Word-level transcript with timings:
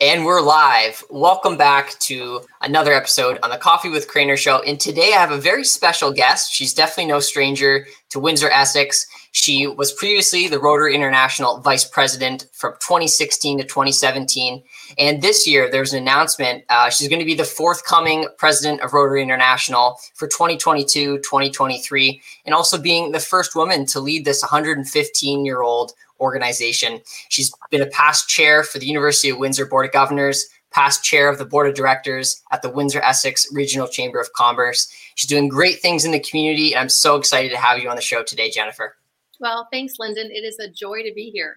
And 0.00 0.24
we're 0.24 0.42
live. 0.42 1.02
Welcome 1.10 1.56
back 1.56 1.98
to 1.98 2.42
another 2.60 2.92
episode 2.92 3.40
on 3.42 3.50
the 3.50 3.56
Coffee 3.56 3.88
with 3.88 4.08
Craner 4.08 4.36
show. 4.36 4.62
And 4.62 4.78
today 4.78 5.12
I 5.12 5.18
have 5.18 5.32
a 5.32 5.40
very 5.40 5.64
special 5.64 6.12
guest. 6.12 6.52
She's 6.52 6.72
definitely 6.72 7.06
no 7.06 7.18
stranger 7.18 7.84
to 8.10 8.20
Windsor, 8.20 8.48
Essex. 8.48 9.08
She 9.32 9.66
was 9.66 9.90
previously 9.92 10.46
the 10.46 10.60
Rotary 10.60 10.94
International 10.94 11.58
Vice 11.58 11.84
President 11.84 12.46
from 12.52 12.74
2016 12.74 13.58
to 13.58 13.64
2017. 13.64 14.62
And 14.98 15.20
this 15.20 15.48
year 15.48 15.68
there's 15.68 15.92
an 15.92 16.00
announcement. 16.00 16.62
Uh, 16.68 16.90
she's 16.90 17.08
going 17.08 17.18
to 17.18 17.24
be 17.24 17.34
the 17.34 17.42
forthcoming 17.42 18.28
President 18.38 18.80
of 18.82 18.92
Rotary 18.92 19.20
International 19.20 19.98
for 20.14 20.28
2022 20.28 21.18
2023, 21.18 22.22
and 22.46 22.54
also 22.54 22.80
being 22.80 23.10
the 23.10 23.18
first 23.18 23.56
woman 23.56 23.84
to 23.86 23.98
lead 23.98 24.24
this 24.24 24.42
115 24.42 25.44
year 25.44 25.62
old 25.62 25.92
organization. 26.20 27.00
She's 27.28 27.52
been 27.70 27.82
a 27.82 27.86
past 27.86 28.28
chair 28.28 28.62
for 28.62 28.78
the 28.78 28.86
University 28.86 29.30
of 29.30 29.38
Windsor 29.38 29.66
Board 29.66 29.86
of 29.86 29.92
Governors, 29.92 30.46
past 30.70 31.02
chair 31.02 31.28
of 31.28 31.38
the 31.38 31.44
board 31.44 31.68
of 31.68 31.74
directors 31.74 32.42
at 32.52 32.62
the 32.62 32.70
Windsor 32.70 33.00
Essex 33.00 33.46
Regional 33.52 33.88
Chamber 33.88 34.20
of 34.20 34.32
Commerce. 34.34 34.92
She's 35.14 35.28
doing 35.28 35.48
great 35.48 35.80
things 35.80 36.04
in 36.04 36.12
the 36.12 36.20
community, 36.20 36.72
and 36.72 36.80
I'm 36.80 36.88
so 36.88 37.16
excited 37.16 37.50
to 37.50 37.56
have 37.56 37.78
you 37.78 37.88
on 37.88 37.96
the 37.96 38.02
show 38.02 38.22
today, 38.22 38.50
Jennifer. 38.50 38.96
Well, 39.40 39.68
thanks, 39.72 39.94
Lyndon. 39.98 40.30
It 40.30 40.44
is 40.44 40.58
a 40.58 40.68
joy 40.68 41.02
to 41.02 41.12
be 41.14 41.30
here. 41.30 41.56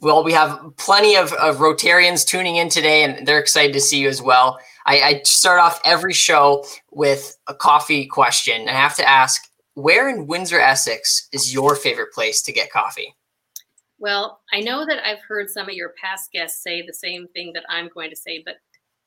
Well, 0.00 0.22
we 0.22 0.32
have 0.34 0.60
plenty 0.76 1.16
of, 1.16 1.32
of 1.34 1.56
Rotarians 1.56 2.26
tuning 2.26 2.56
in 2.56 2.68
today, 2.68 3.02
and 3.02 3.26
they're 3.26 3.38
excited 3.38 3.72
to 3.72 3.80
see 3.80 3.98
you 3.98 4.08
as 4.08 4.20
well. 4.20 4.58
I, 4.84 5.00
I 5.00 5.22
start 5.24 5.58
off 5.58 5.80
every 5.86 6.12
show 6.12 6.66
with 6.90 7.36
a 7.46 7.54
coffee 7.54 8.04
question, 8.06 8.60
and 8.60 8.70
I 8.70 8.74
have 8.74 8.94
to 8.96 9.08
ask 9.08 9.48
where 9.74 10.08
in 10.08 10.26
Windsor, 10.26 10.60
Essex 10.60 11.28
is 11.32 11.52
your 11.52 11.76
favorite 11.76 12.12
place 12.12 12.42
to 12.42 12.52
get 12.52 12.70
coffee? 12.70 13.14
Well, 13.98 14.40
I 14.52 14.60
know 14.60 14.84
that 14.84 15.06
I've 15.06 15.22
heard 15.26 15.48
some 15.48 15.68
of 15.68 15.74
your 15.74 15.94
past 16.02 16.30
guests 16.32 16.62
say 16.62 16.84
the 16.84 16.92
same 16.92 17.28
thing 17.28 17.52
that 17.54 17.64
I'm 17.68 17.88
going 17.92 18.10
to 18.10 18.16
say, 18.16 18.42
but 18.44 18.56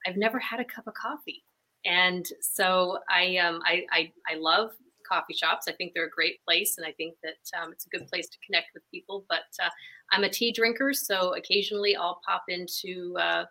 I've 0.08 0.18
never 0.18 0.40
had 0.40 0.60
a 0.60 0.66
cup 0.66 0.88
of 0.88 0.94
coffee. 0.94 1.44
And 1.86 2.26
so 2.42 3.00
I, 3.10 3.38
um, 3.38 3.62
I, 3.66 3.86
I, 3.92 4.12
I 4.30 4.36
love 4.38 4.72
coffee 5.10 5.34
shops. 5.34 5.68
I 5.68 5.74
think 5.74 5.94
they're 5.94 6.06
a 6.06 6.10
great 6.10 6.44
place, 6.46 6.78
and 6.78 6.86
I 6.86 6.92
think 6.94 7.16
that 7.24 7.38
um, 7.60 7.72
it's 7.72 7.86
a 7.86 7.90
good 7.90 8.08
place 8.08 8.30
to 8.30 8.38
connect 8.46 8.68
with 8.74 8.84
people. 8.92 9.26
But 9.28 9.44
uh, 9.62 9.70
I'm 10.12 10.24
a 10.24 10.30
tea 10.30 10.52
drinker, 10.52 10.94
so 10.94 11.36
occasionally 11.36 11.96
I'll 11.96 12.22
pop 12.28 12.44
into 12.48 13.16
uh, 13.20 13.46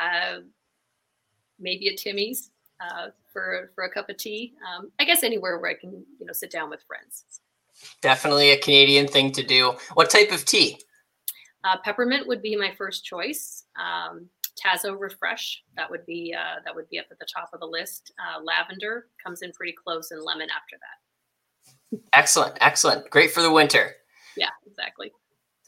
uh, 0.00 0.40
maybe 1.58 1.88
a 1.88 1.96
Timmy's 1.96 2.50
uh, 2.80 3.08
for 3.32 3.70
for 3.74 3.84
a 3.84 3.90
cup 3.90 4.10
of 4.10 4.16
tea. 4.16 4.54
Um, 4.66 4.90
I 5.00 5.04
guess 5.04 5.22
anywhere 5.22 5.58
where 5.58 5.70
I 5.70 5.74
can 5.74 6.04
you 6.18 6.26
know 6.26 6.32
sit 6.32 6.50
down 6.50 6.70
with 6.70 6.82
friends. 6.86 7.24
Definitely 8.00 8.50
a 8.50 8.58
Canadian 8.58 9.06
thing 9.08 9.32
to 9.32 9.42
do. 9.42 9.74
What 9.94 10.10
type 10.10 10.32
of 10.32 10.44
tea? 10.44 10.80
Uh, 11.64 11.76
peppermint 11.84 12.26
would 12.28 12.42
be 12.42 12.56
my 12.56 12.72
first 12.76 13.04
choice. 13.04 13.64
Um, 13.76 14.28
Tazo 14.56 14.98
Refresh 14.98 15.62
that 15.76 15.90
would 15.90 16.06
be 16.06 16.34
uh, 16.36 16.60
that 16.64 16.74
would 16.74 16.88
be 16.88 16.98
up 16.98 17.06
at 17.10 17.18
the 17.18 17.26
top 17.32 17.50
of 17.52 17.60
the 17.60 17.66
list. 17.66 18.12
Uh, 18.18 18.42
lavender 18.42 19.06
comes 19.22 19.42
in 19.42 19.52
pretty 19.52 19.72
close, 19.72 20.10
and 20.10 20.22
lemon 20.22 20.48
after 20.50 20.76
that. 20.80 22.00
Excellent, 22.12 22.56
excellent, 22.60 23.08
great 23.10 23.30
for 23.30 23.42
the 23.42 23.50
winter. 23.50 23.92
Yeah, 24.36 24.48
exactly. 24.66 25.12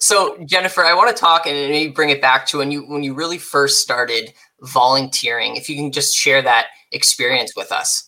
So 0.01 0.39
Jennifer, 0.45 0.85
I 0.85 0.95
want 0.95 1.15
to 1.15 1.21
talk 1.21 1.47
and 1.47 1.55
maybe 1.55 1.91
bring 1.91 2.11
it 2.11 2.23
back 2.23 2.47
to 2.47 2.59
when 2.59 2.71
you 2.71 2.83
when 2.89 3.03
you 3.03 3.15
really 3.15 3.39
first 3.39 3.81
started 3.81 4.33
volunteering. 4.63 5.57
If 5.57 5.69
you 5.69 5.77
can 5.77 5.93
just 5.93 6.17
share 6.17 6.41
that 6.43 6.67
experience 6.93 7.55
with 7.57 7.73
us. 7.73 8.08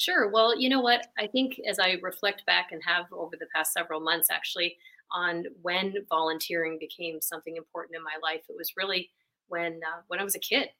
Sure. 0.00 0.30
Well, 0.30 0.58
you 0.58 0.70
know 0.70 0.80
what? 0.80 1.08
I 1.18 1.26
think 1.28 1.60
as 1.68 1.78
I 1.78 1.98
reflect 2.02 2.46
back 2.46 2.72
and 2.72 2.82
have 2.86 3.06
over 3.12 3.36
the 3.38 3.48
past 3.54 3.72
several 3.74 4.00
months, 4.00 4.28
actually, 4.30 4.78
on 5.12 5.44
when 5.62 5.94
volunteering 6.08 6.78
became 6.78 7.20
something 7.20 7.56
important 7.56 7.96
in 7.96 8.02
my 8.04 8.16
life, 8.22 8.42
it 8.48 8.56
was 8.56 8.72
really 8.76 9.10
when 9.48 9.80
uh, 9.86 10.02
when 10.08 10.20
I 10.20 10.24
was 10.24 10.36
a 10.36 10.40
kid, 10.40 10.70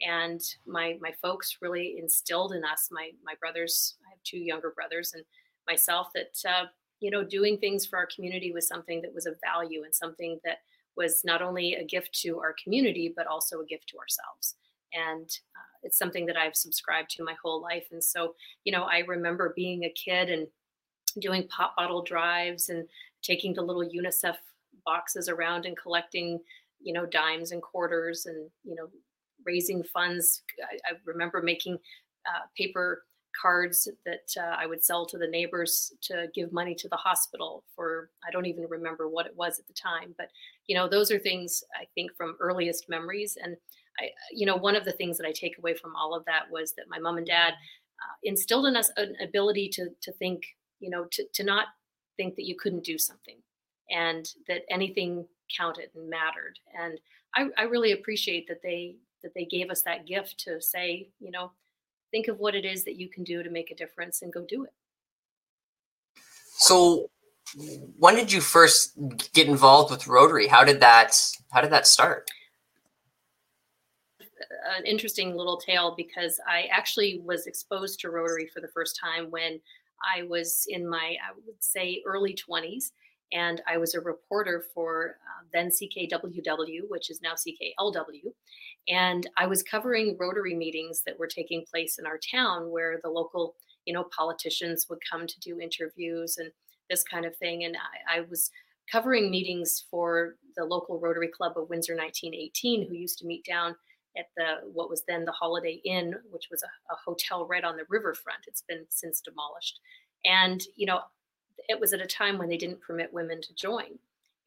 and 0.00 0.40
my 0.66 0.98
my 1.00 1.12
folks 1.22 1.58
really 1.62 1.96
instilled 1.98 2.52
in 2.52 2.64
us. 2.64 2.88
My 2.90 3.10
my 3.24 3.34
brothers, 3.40 3.96
I 4.06 4.10
have 4.10 4.22
two 4.24 4.38
younger 4.38 4.72
brothers, 4.74 5.12
and 5.14 5.24
myself 5.68 6.08
that 6.14 6.36
uh, 6.48 6.66
you 7.00 7.10
know 7.12 7.24
doing 7.24 7.58
things 7.58 7.86
for 7.86 7.98
our 7.98 8.08
community 8.14 8.52
was 8.52 8.66
something 8.66 9.02
that 9.02 9.14
was 9.14 9.26
of 9.26 9.36
value 9.44 9.84
and 9.84 9.94
something 9.94 10.40
that 10.44 10.58
was 10.96 11.22
not 11.24 11.42
only 11.42 11.74
a 11.74 11.84
gift 11.84 12.12
to 12.22 12.38
our 12.40 12.54
community 12.62 13.12
but 13.16 13.26
also 13.26 13.60
a 13.60 13.66
gift 13.66 13.88
to 13.88 13.98
ourselves 13.98 14.56
and 14.94 15.28
uh, 15.56 15.76
it's 15.82 15.98
something 15.98 16.26
that 16.26 16.36
I've 16.36 16.56
subscribed 16.56 17.10
to 17.10 17.24
my 17.24 17.34
whole 17.42 17.60
life. 17.60 17.86
And 17.92 18.02
so, 18.02 18.34
you 18.64 18.72
know, 18.72 18.84
I 18.84 19.00
remember 19.00 19.52
being 19.54 19.84
a 19.84 19.90
kid 19.90 20.30
and 20.30 20.46
doing 21.20 21.46
pop 21.48 21.76
bottle 21.76 22.02
drives 22.02 22.70
and 22.70 22.88
taking 23.22 23.54
the 23.54 23.62
little 23.62 23.84
UNICEF 23.84 24.36
boxes 24.84 25.28
around 25.28 25.66
and 25.66 25.76
collecting, 25.76 26.40
you 26.80 26.92
know, 26.92 27.06
dimes 27.06 27.52
and 27.52 27.62
quarters 27.62 28.26
and, 28.26 28.50
you 28.64 28.74
know, 28.74 28.88
raising 29.44 29.82
funds. 29.82 30.42
I, 30.62 30.92
I 30.92 30.96
remember 31.04 31.42
making 31.42 31.78
uh, 32.26 32.46
paper 32.56 33.04
cards 33.40 33.88
that 34.06 34.30
uh, 34.40 34.56
I 34.56 34.66
would 34.66 34.84
sell 34.84 35.06
to 35.06 35.18
the 35.18 35.26
neighbors 35.26 35.92
to 36.02 36.28
give 36.34 36.52
money 36.52 36.74
to 36.76 36.88
the 36.88 36.96
hospital 36.96 37.64
for, 37.74 38.10
I 38.26 38.30
don't 38.30 38.46
even 38.46 38.66
remember 38.68 39.08
what 39.08 39.26
it 39.26 39.36
was 39.36 39.58
at 39.58 39.66
the 39.66 39.74
time. 39.74 40.14
But, 40.16 40.28
you 40.66 40.76
know, 40.76 40.88
those 40.88 41.10
are 41.10 41.18
things 41.18 41.62
I 41.74 41.84
think 41.94 42.12
from 42.16 42.36
earliest 42.40 42.88
memories. 42.88 43.36
And 43.42 43.56
I, 44.00 44.10
you 44.32 44.46
know, 44.46 44.56
one 44.56 44.76
of 44.76 44.84
the 44.84 44.92
things 44.92 45.16
that 45.18 45.26
I 45.26 45.32
take 45.32 45.58
away 45.58 45.74
from 45.74 45.94
all 45.96 46.14
of 46.14 46.24
that 46.24 46.50
was 46.50 46.72
that 46.72 46.88
my 46.88 46.98
mom 46.98 47.18
and 47.18 47.26
dad 47.26 47.50
uh, 47.52 48.14
instilled 48.22 48.66
in 48.66 48.76
us 48.76 48.90
an 48.96 49.14
ability 49.22 49.68
to 49.70 49.88
to 50.02 50.12
think, 50.12 50.42
you 50.80 50.90
know, 50.90 51.06
to 51.12 51.24
to 51.34 51.44
not 51.44 51.66
think 52.16 52.36
that 52.36 52.46
you 52.46 52.56
couldn't 52.56 52.84
do 52.84 52.98
something, 52.98 53.36
and 53.90 54.28
that 54.48 54.62
anything 54.70 55.26
counted 55.56 55.90
and 55.94 56.08
mattered. 56.08 56.58
And 56.78 56.98
I, 57.34 57.48
I 57.58 57.62
really 57.64 57.92
appreciate 57.92 58.48
that 58.48 58.62
they 58.62 58.96
that 59.22 59.32
they 59.34 59.44
gave 59.44 59.70
us 59.70 59.82
that 59.82 60.06
gift 60.06 60.38
to 60.40 60.60
say, 60.60 61.08
you 61.18 61.30
know, 61.30 61.52
think 62.10 62.28
of 62.28 62.38
what 62.38 62.54
it 62.54 62.64
is 62.64 62.84
that 62.84 62.96
you 62.96 63.08
can 63.08 63.24
do 63.24 63.42
to 63.42 63.50
make 63.50 63.70
a 63.70 63.74
difference 63.74 64.22
and 64.22 64.32
go 64.32 64.44
do 64.46 64.64
it. 64.64 64.72
So 66.56 67.10
when 67.98 68.14
did 68.16 68.32
you 68.32 68.40
first 68.40 68.92
get 69.32 69.48
involved 69.48 69.90
with 69.90 70.06
Rotary? 70.06 70.46
How 70.46 70.64
did 70.64 70.80
that 70.80 71.20
how 71.50 71.60
did 71.60 71.72
that 71.72 71.86
start? 71.86 72.30
An 74.76 74.84
interesting 74.84 75.36
little 75.36 75.58
tale 75.58 75.94
because 75.96 76.40
I 76.48 76.68
actually 76.70 77.20
was 77.24 77.46
exposed 77.46 78.00
to 78.00 78.10
Rotary 78.10 78.46
for 78.46 78.60
the 78.60 78.68
first 78.68 78.98
time 79.02 79.30
when 79.30 79.60
I 80.04 80.24
was 80.24 80.66
in 80.68 80.88
my, 80.88 81.16
I 81.22 81.32
would 81.46 81.62
say, 81.62 82.02
early 82.06 82.34
20s. 82.34 82.90
And 83.32 83.62
I 83.66 83.78
was 83.78 83.94
a 83.94 84.00
reporter 84.00 84.64
for 84.74 85.16
uh, 85.26 85.46
then 85.52 85.70
CKWW, 85.70 86.88
which 86.88 87.10
is 87.10 87.20
now 87.22 87.32
CKLW. 87.32 88.32
And 88.88 89.28
I 89.36 89.46
was 89.46 89.62
covering 89.62 90.16
Rotary 90.18 90.54
meetings 90.54 91.02
that 91.06 91.18
were 91.18 91.26
taking 91.26 91.64
place 91.64 91.98
in 91.98 92.06
our 92.06 92.18
town 92.18 92.70
where 92.70 93.00
the 93.02 93.10
local, 93.10 93.56
you 93.86 93.94
know, 93.94 94.04
politicians 94.16 94.86
would 94.88 94.98
come 95.10 95.26
to 95.26 95.40
do 95.40 95.58
interviews 95.58 96.36
and 96.38 96.50
this 96.90 97.02
kind 97.02 97.24
of 97.24 97.36
thing. 97.36 97.64
And 97.64 97.76
I, 97.76 98.18
I 98.18 98.20
was 98.28 98.50
covering 98.90 99.30
meetings 99.30 99.84
for 99.90 100.36
the 100.56 100.64
local 100.64 101.00
Rotary 101.00 101.28
Club 101.28 101.54
of 101.56 101.68
Windsor 101.70 101.96
1918, 101.96 102.88
who 102.88 102.94
used 102.94 103.18
to 103.18 103.26
meet 103.26 103.44
down 103.44 103.74
at 104.16 104.26
the 104.36 104.68
what 104.72 104.90
was 104.90 105.02
then 105.06 105.24
the 105.24 105.32
Holiday 105.32 105.80
Inn, 105.84 106.14
which 106.30 106.48
was 106.50 106.62
a, 106.62 106.92
a 106.92 106.96
hotel 107.04 107.46
right 107.46 107.64
on 107.64 107.76
the 107.76 107.84
riverfront. 107.88 108.44
It's 108.46 108.62
been 108.62 108.86
since 108.88 109.20
demolished, 109.20 109.80
and 110.24 110.62
you 110.76 110.86
know, 110.86 111.00
it 111.68 111.80
was 111.80 111.92
at 111.92 112.00
a 112.00 112.06
time 112.06 112.38
when 112.38 112.48
they 112.48 112.56
didn't 112.56 112.82
permit 112.82 113.12
women 113.12 113.40
to 113.42 113.54
join. 113.54 113.98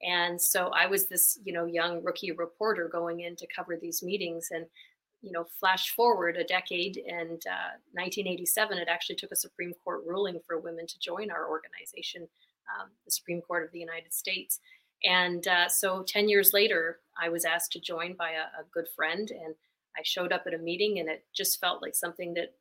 And 0.02 0.40
so 0.40 0.70
I 0.70 0.86
was 0.86 1.08
this, 1.08 1.40
you 1.44 1.54
know, 1.54 1.66
young 1.66 2.04
rookie 2.04 2.32
reporter 2.32 2.88
going 2.88 3.22
in 3.22 3.36
to 3.38 3.48
cover 3.48 3.78
these 3.78 4.04
meetings. 4.04 4.50
And, 4.52 4.66
you 5.22 5.32
know, 5.32 5.48
flash 5.60 5.96
forward 5.96 6.38
a 6.38 6.44
decade 6.44 6.98
and 6.98 7.42
uh, 7.48 7.82
1987, 7.94 8.78
it 8.78 8.88
actually 8.88 9.16
took 9.16 9.32
a 9.32 9.36
Supreme 9.36 9.74
Court 9.84 10.04
ruling 10.06 10.40
for 10.46 10.60
women 10.60 10.86
to 10.86 11.00
join 11.00 11.32
our 11.32 11.50
organization, 11.50 12.28
um, 12.78 12.90
the 13.06 13.12
Supreme 13.12 13.42
Court 13.42 13.66
of 13.66 13.72
the 13.72 13.80
United 13.80 14.14
States. 14.14 14.60
And 15.04 15.48
uh, 15.48 15.70
so 15.70 16.04
10 16.04 16.30
years 16.30 16.54
later, 16.54 17.00
I 17.22 17.30
was 17.30 17.46
asked 17.46 17.72
to 17.74 17.80
join 17.80 18.16
by 18.18 18.32
a, 18.32 18.62
a, 18.62 18.66
good 18.72 18.88
friend, 18.96 19.30
and 19.30 19.56
I 19.98 20.02
showed 20.04 20.32
up 20.32 20.44
at 20.48 20.54
a 20.54 20.58
meeting, 20.58 21.00
and 21.00 21.10
it 21.10 21.26
just 21.36 21.60
felt 21.60 21.82
like 21.82 21.96
something 21.96 22.34
that, 22.34 22.54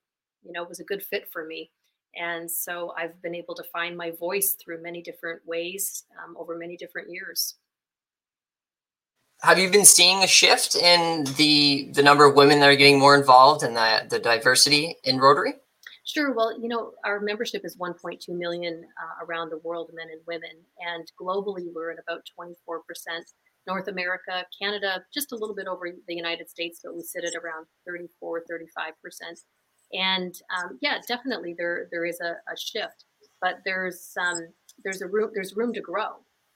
you 0.43 0.53
know, 0.53 0.65
was 0.65 0.81
a 0.81 0.85
good 0.85 1.03
fit 1.03 1.29
for 1.33 1.47
me. 1.47 1.71
And 2.15 2.50
so 2.50 2.94
I've 2.97 3.21
been 3.23 3.35
able 3.35 3.55
to 3.55 3.65
find 3.65 3.97
my 3.97 4.11
voice 4.11 4.55
through 4.55 4.83
many 4.83 5.03
different 5.03 5.43
ways 5.47 6.05
um, 6.23 6.37
over 6.38 6.56
many 6.56 6.77
different 6.77 7.11
years. 7.11 7.56
Have 9.43 9.59
you 9.59 9.71
been 9.71 9.85
seeing 9.85 10.23
a 10.23 10.27
shift 10.27 10.75
in 10.75 11.25
the 11.37 11.91
the 11.93 12.03
number 12.03 12.25
of 12.25 12.37
women 12.37 12.61
that 12.61 12.71
are 12.71 12.77
getting 12.77 12.99
more 12.99 13.15
involved 13.15 13.62
and 13.62 13.77
the 13.77 14.06
the 14.09 14.19
diversity 14.19 14.97
in 15.05 15.19
Rotary? 15.19 15.55
Sure. 16.06 16.32
Well, 16.32 16.58
you 16.61 16.69
know, 16.69 16.93
our 17.05 17.19
membership 17.20 17.62
is 17.64 17.76
1.2 17.76 18.29
million 18.29 18.85
uh, 19.03 19.25
around 19.25 19.50
the 19.50 19.58
world, 19.58 19.91
men 19.93 20.06
and 20.11 20.20
women, 20.26 20.56
and 20.81 21.11
globally 21.20 21.67
we're 21.75 21.91
at 21.91 21.99
about 21.99 22.23
24%. 22.38 22.53
North 23.67 23.88
America, 23.88 24.44
Canada, 24.62 25.05
just 25.12 25.32
a 25.32 25.37
little 25.37 25.55
bit 25.56 25.67
over 25.67 25.91
the 26.06 26.14
United 26.14 26.49
States, 26.49 26.81
but 26.85 26.94
we 26.94 27.03
sit 27.03 27.25
at 27.25 27.35
around 27.35 27.67
34, 27.85 28.44
35%. 28.49 29.41
And 29.93 30.32
um, 30.56 30.79
yeah, 30.81 30.99
definitely 31.08 31.55
there 31.58 31.88
there 31.91 32.05
is 32.05 32.20
a, 32.20 32.37
a 32.53 32.56
shift, 32.56 33.05
but 33.41 33.56
there's 33.64 34.12
um, 34.20 34.47
there's 34.85 35.03
a 35.03 35.08
room 35.08 35.31
there's 35.35 35.56
room 35.56 35.73
to 35.73 35.81
grow. 35.81 36.11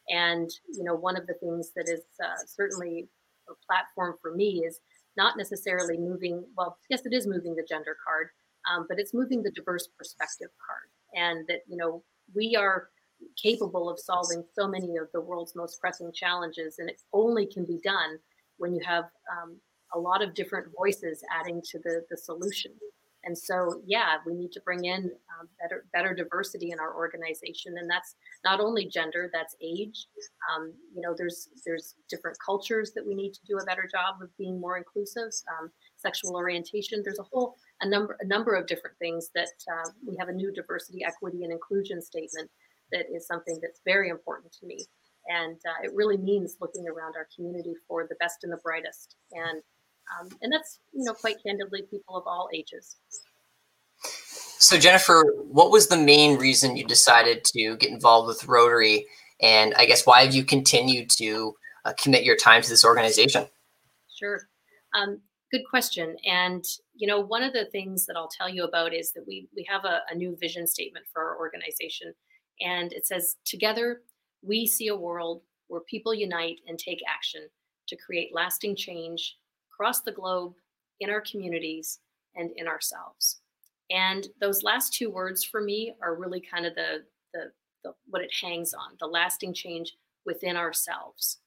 And 0.08 0.48
you 0.72 0.84
know, 0.84 0.94
one 0.94 1.16
of 1.16 1.26
the 1.26 1.34
things 1.34 1.72
that 1.74 1.88
is 1.88 2.02
uh, 2.22 2.38
certainly 2.46 3.08
a 3.48 3.54
platform 3.66 4.16
for 4.22 4.32
me 4.32 4.62
is 4.64 4.78
not 5.16 5.36
necessarily 5.36 5.98
moving, 5.98 6.44
well, 6.56 6.78
yes, 6.88 7.04
it 7.04 7.12
is 7.12 7.26
moving 7.26 7.56
the 7.56 7.66
gender 7.68 7.96
card, 8.04 8.28
um, 8.68 8.86
but 8.88 8.98
it's 8.98 9.14
moving 9.14 9.42
the 9.42 9.50
diverse 9.50 9.88
perspective 9.96 10.48
card. 10.66 10.88
And 11.14 11.46
that, 11.48 11.60
you 11.68 11.76
know, 11.76 12.02
we 12.34 12.56
are 12.56 12.88
capable 13.40 13.88
of 13.88 13.98
solving 13.98 14.44
so 14.54 14.68
many 14.68 14.96
of 14.96 15.08
the 15.12 15.20
world's 15.20 15.54
most 15.54 15.80
pressing 15.80 16.12
challenges. 16.12 16.78
And 16.78 16.88
it 16.88 17.02
only 17.12 17.46
can 17.46 17.64
be 17.64 17.78
done 17.82 18.18
when 18.58 18.74
you 18.74 18.80
have 18.84 19.04
um, 19.30 19.56
a 19.94 19.98
lot 19.98 20.22
of 20.22 20.34
different 20.34 20.68
voices 20.76 21.22
adding 21.38 21.60
to 21.70 21.78
the, 21.78 22.04
the 22.10 22.16
solution. 22.16 22.72
And 23.24 23.36
so, 23.36 23.82
yeah, 23.84 24.16
we 24.24 24.34
need 24.34 24.50
to 24.52 24.60
bring 24.60 24.84
in 24.86 25.04
um, 25.04 25.48
better 25.60 25.84
better 25.92 26.14
diversity 26.14 26.70
in 26.70 26.80
our 26.80 26.94
organization, 26.94 27.74
and 27.76 27.90
that's 27.90 28.14
not 28.44 28.60
only 28.60 28.86
gender, 28.86 29.28
that's 29.30 29.56
age. 29.60 30.06
Um, 30.50 30.72
you 30.94 31.02
know, 31.02 31.14
there's 31.16 31.50
there's 31.66 31.96
different 32.08 32.38
cultures 32.44 32.92
that 32.94 33.06
we 33.06 33.14
need 33.14 33.34
to 33.34 33.40
do 33.46 33.58
a 33.58 33.64
better 33.64 33.86
job 33.92 34.22
of 34.22 34.34
being 34.38 34.58
more 34.58 34.78
inclusive. 34.78 35.32
Um, 35.60 35.70
sexual 35.96 36.34
orientation. 36.34 37.02
There's 37.04 37.18
a 37.18 37.26
whole 37.30 37.56
a 37.80 37.88
number 37.88 38.16
a 38.20 38.26
number 38.26 38.54
of 38.54 38.66
different 38.66 38.96
things 38.98 39.30
that 39.34 39.52
uh, 39.72 39.90
we 40.06 40.16
have 40.18 40.28
a 40.28 40.32
new 40.32 40.52
diversity, 40.52 41.04
equity, 41.04 41.44
and 41.44 41.52
inclusion 41.52 42.02
statement 42.02 42.50
that 42.92 43.06
is 43.14 43.26
something 43.26 43.58
that's 43.62 43.80
very 43.84 44.08
important 44.08 44.52
to 44.52 44.66
me, 44.66 44.86
and 45.28 45.56
uh, 45.66 45.84
it 45.84 45.92
really 45.94 46.16
means 46.16 46.56
looking 46.60 46.86
around 46.88 47.14
our 47.16 47.28
community 47.34 47.74
for 47.86 48.06
the 48.08 48.16
best 48.16 48.44
and 48.44 48.52
the 48.52 48.58
brightest 48.62 49.16
and 49.32 49.62
um, 50.18 50.28
and 50.42 50.52
that's, 50.52 50.80
you 50.92 51.04
know, 51.04 51.14
quite 51.14 51.42
candidly, 51.42 51.82
people 51.82 52.16
of 52.16 52.26
all 52.26 52.48
ages. 52.52 52.96
So, 54.02 54.78
Jennifer, 54.78 55.24
what 55.50 55.70
was 55.70 55.88
the 55.88 55.96
main 55.96 56.38
reason 56.38 56.76
you 56.76 56.84
decided 56.84 57.44
to 57.44 57.76
get 57.76 57.90
involved 57.90 58.28
with 58.28 58.46
Rotary? 58.46 59.06
And 59.40 59.74
I 59.74 59.86
guess 59.86 60.06
why 60.06 60.24
have 60.24 60.34
you 60.34 60.44
continued 60.44 61.10
to 61.18 61.54
uh, 61.84 61.92
commit 62.00 62.24
your 62.24 62.36
time 62.36 62.62
to 62.62 62.68
this 62.68 62.84
organization? 62.84 63.46
Sure. 64.18 64.40
Um, 64.94 65.20
good 65.50 65.62
question. 65.68 66.16
And, 66.24 66.64
you 66.94 67.06
know, 67.06 67.20
one 67.20 67.42
of 67.42 67.52
the 67.52 67.66
things 67.66 68.06
that 68.06 68.16
I'll 68.16 68.28
tell 68.28 68.48
you 68.48 68.64
about 68.64 68.94
is 68.94 69.12
that 69.12 69.26
we, 69.26 69.48
we 69.54 69.66
have 69.68 69.84
a, 69.84 70.00
a 70.10 70.14
new 70.14 70.36
vision 70.40 70.66
statement 70.66 71.06
for 71.12 71.22
our 71.22 71.38
organization. 71.38 72.14
And 72.60 72.92
it 72.92 73.06
says, 73.06 73.36
Together, 73.44 74.02
we 74.42 74.66
see 74.66 74.88
a 74.88 74.96
world 74.96 75.42
where 75.68 75.80
people 75.82 76.14
unite 76.14 76.60
and 76.66 76.78
take 76.78 77.00
action 77.08 77.48
to 77.88 77.96
create 77.96 78.34
lasting 78.34 78.76
change 78.76 79.36
across 79.72 80.02
the 80.02 80.12
globe, 80.12 80.54
in 81.00 81.10
our 81.10 81.22
communities, 81.22 82.00
and 82.36 82.50
in 82.56 82.68
ourselves. 82.68 83.40
And 83.90 84.28
those 84.40 84.62
last 84.62 84.92
two 84.92 85.10
words 85.10 85.44
for 85.44 85.60
me 85.60 85.94
are 86.02 86.14
really 86.14 86.40
kind 86.40 86.66
of 86.66 86.74
the, 86.74 87.04
the, 87.34 87.50
the 87.82 87.92
what 88.08 88.22
it 88.22 88.30
hangs 88.40 88.72
on, 88.72 88.96
the 89.00 89.06
lasting 89.06 89.54
change 89.54 89.94
within 90.24 90.56
ourselves. 90.56 91.38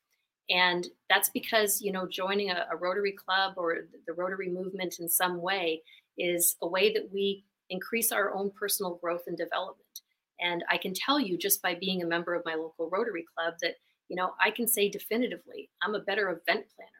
And 0.49 0.87
that's 1.09 1.29
because, 1.29 1.81
you 1.81 1.91
know, 1.91 2.07
joining 2.07 2.49
a, 2.49 2.65
a 2.71 2.75
Rotary 2.75 3.13
Club 3.13 3.53
or 3.57 3.87
the 4.07 4.13
Rotary 4.13 4.49
movement 4.49 4.97
in 4.99 5.07
some 5.07 5.41
way 5.41 5.81
is 6.17 6.55
a 6.61 6.67
way 6.67 6.91
that 6.93 7.09
we 7.13 7.45
increase 7.69 8.11
our 8.11 8.33
own 8.33 8.51
personal 8.59 8.95
growth 9.01 9.23
and 9.27 9.37
development. 9.37 9.79
And 10.39 10.63
I 10.69 10.77
can 10.77 10.93
tell 10.93 11.19
you 11.19 11.37
just 11.37 11.61
by 11.61 11.75
being 11.75 12.03
a 12.03 12.07
member 12.07 12.33
of 12.33 12.43
my 12.45 12.55
local 12.55 12.89
Rotary 12.89 13.25
Club 13.35 13.53
that, 13.61 13.75
you 14.09 14.15
know, 14.15 14.31
I 14.43 14.51
can 14.51 14.67
say 14.67 14.89
definitively, 14.89 15.69
I'm 15.81 15.95
a 15.95 16.01
better 16.01 16.29
event 16.29 16.65
planner. 16.75 16.91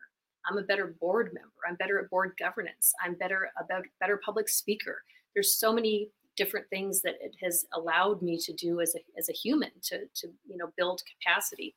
I'm 0.49 0.57
a 0.57 0.63
better 0.63 0.95
board 0.99 1.31
member. 1.33 1.51
I'm 1.67 1.75
better 1.75 1.99
at 1.99 2.09
board 2.09 2.33
governance. 2.39 2.93
I'm 3.03 3.15
better 3.15 3.49
about 3.63 3.83
better 3.99 4.19
public 4.23 4.49
speaker. 4.49 5.01
There's 5.33 5.55
so 5.55 5.73
many 5.73 6.09
different 6.35 6.67
things 6.69 7.01
that 7.01 7.15
it 7.21 7.35
has 7.41 7.65
allowed 7.73 8.21
me 8.21 8.37
to 8.37 8.53
do 8.53 8.81
as 8.81 8.95
a, 8.95 8.99
as 9.17 9.29
a 9.29 9.33
human 9.33 9.69
to, 9.83 9.99
to 10.15 10.27
you 10.47 10.57
know 10.57 10.71
build 10.75 11.01
capacity 11.17 11.75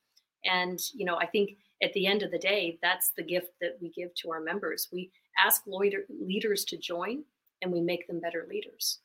and 0.51 0.79
you 0.95 1.05
know 1.05 1.17
i 1.17 1.27
think 1.27 1.57
at 1.83 1.93
the 1.93 2.07
end 2.07 2.23
of 2.23 2.31
the 2.31 2.39
day 2.39 2.79
that's 2.83 3.13
the 3.17 3.23
gift 3.23 3.49
that 3.61 3.77
we 3.81 3.91
give 3.91 4.15
to 4.15 4.31
our 4.31 4.41
members 4.41 4.89
we 4.93 5.11
ask 5.45 5.63
leaders 5.67 6.65
to 6.65 6.77
join 6.77 7.23
and 7.63 7.73
we 7.73 7.81
make 7.81 8.07
them 8.07 8.21
better 8.21 8.47
leaders 8.49 9.01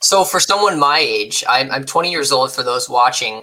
so 0.00 0.24
for 0.24 0.40
someone 0.40 0.78
my 0.78 0.98
age 0.98 1.44
I'm, 1.48 1.70
I'm 1.70 1.84
20 1.84 2.10
years 2.10 2.32
old 2.32 2.52
for 2.52 2.62
those 2.62 2.88
watching 2.88 3.42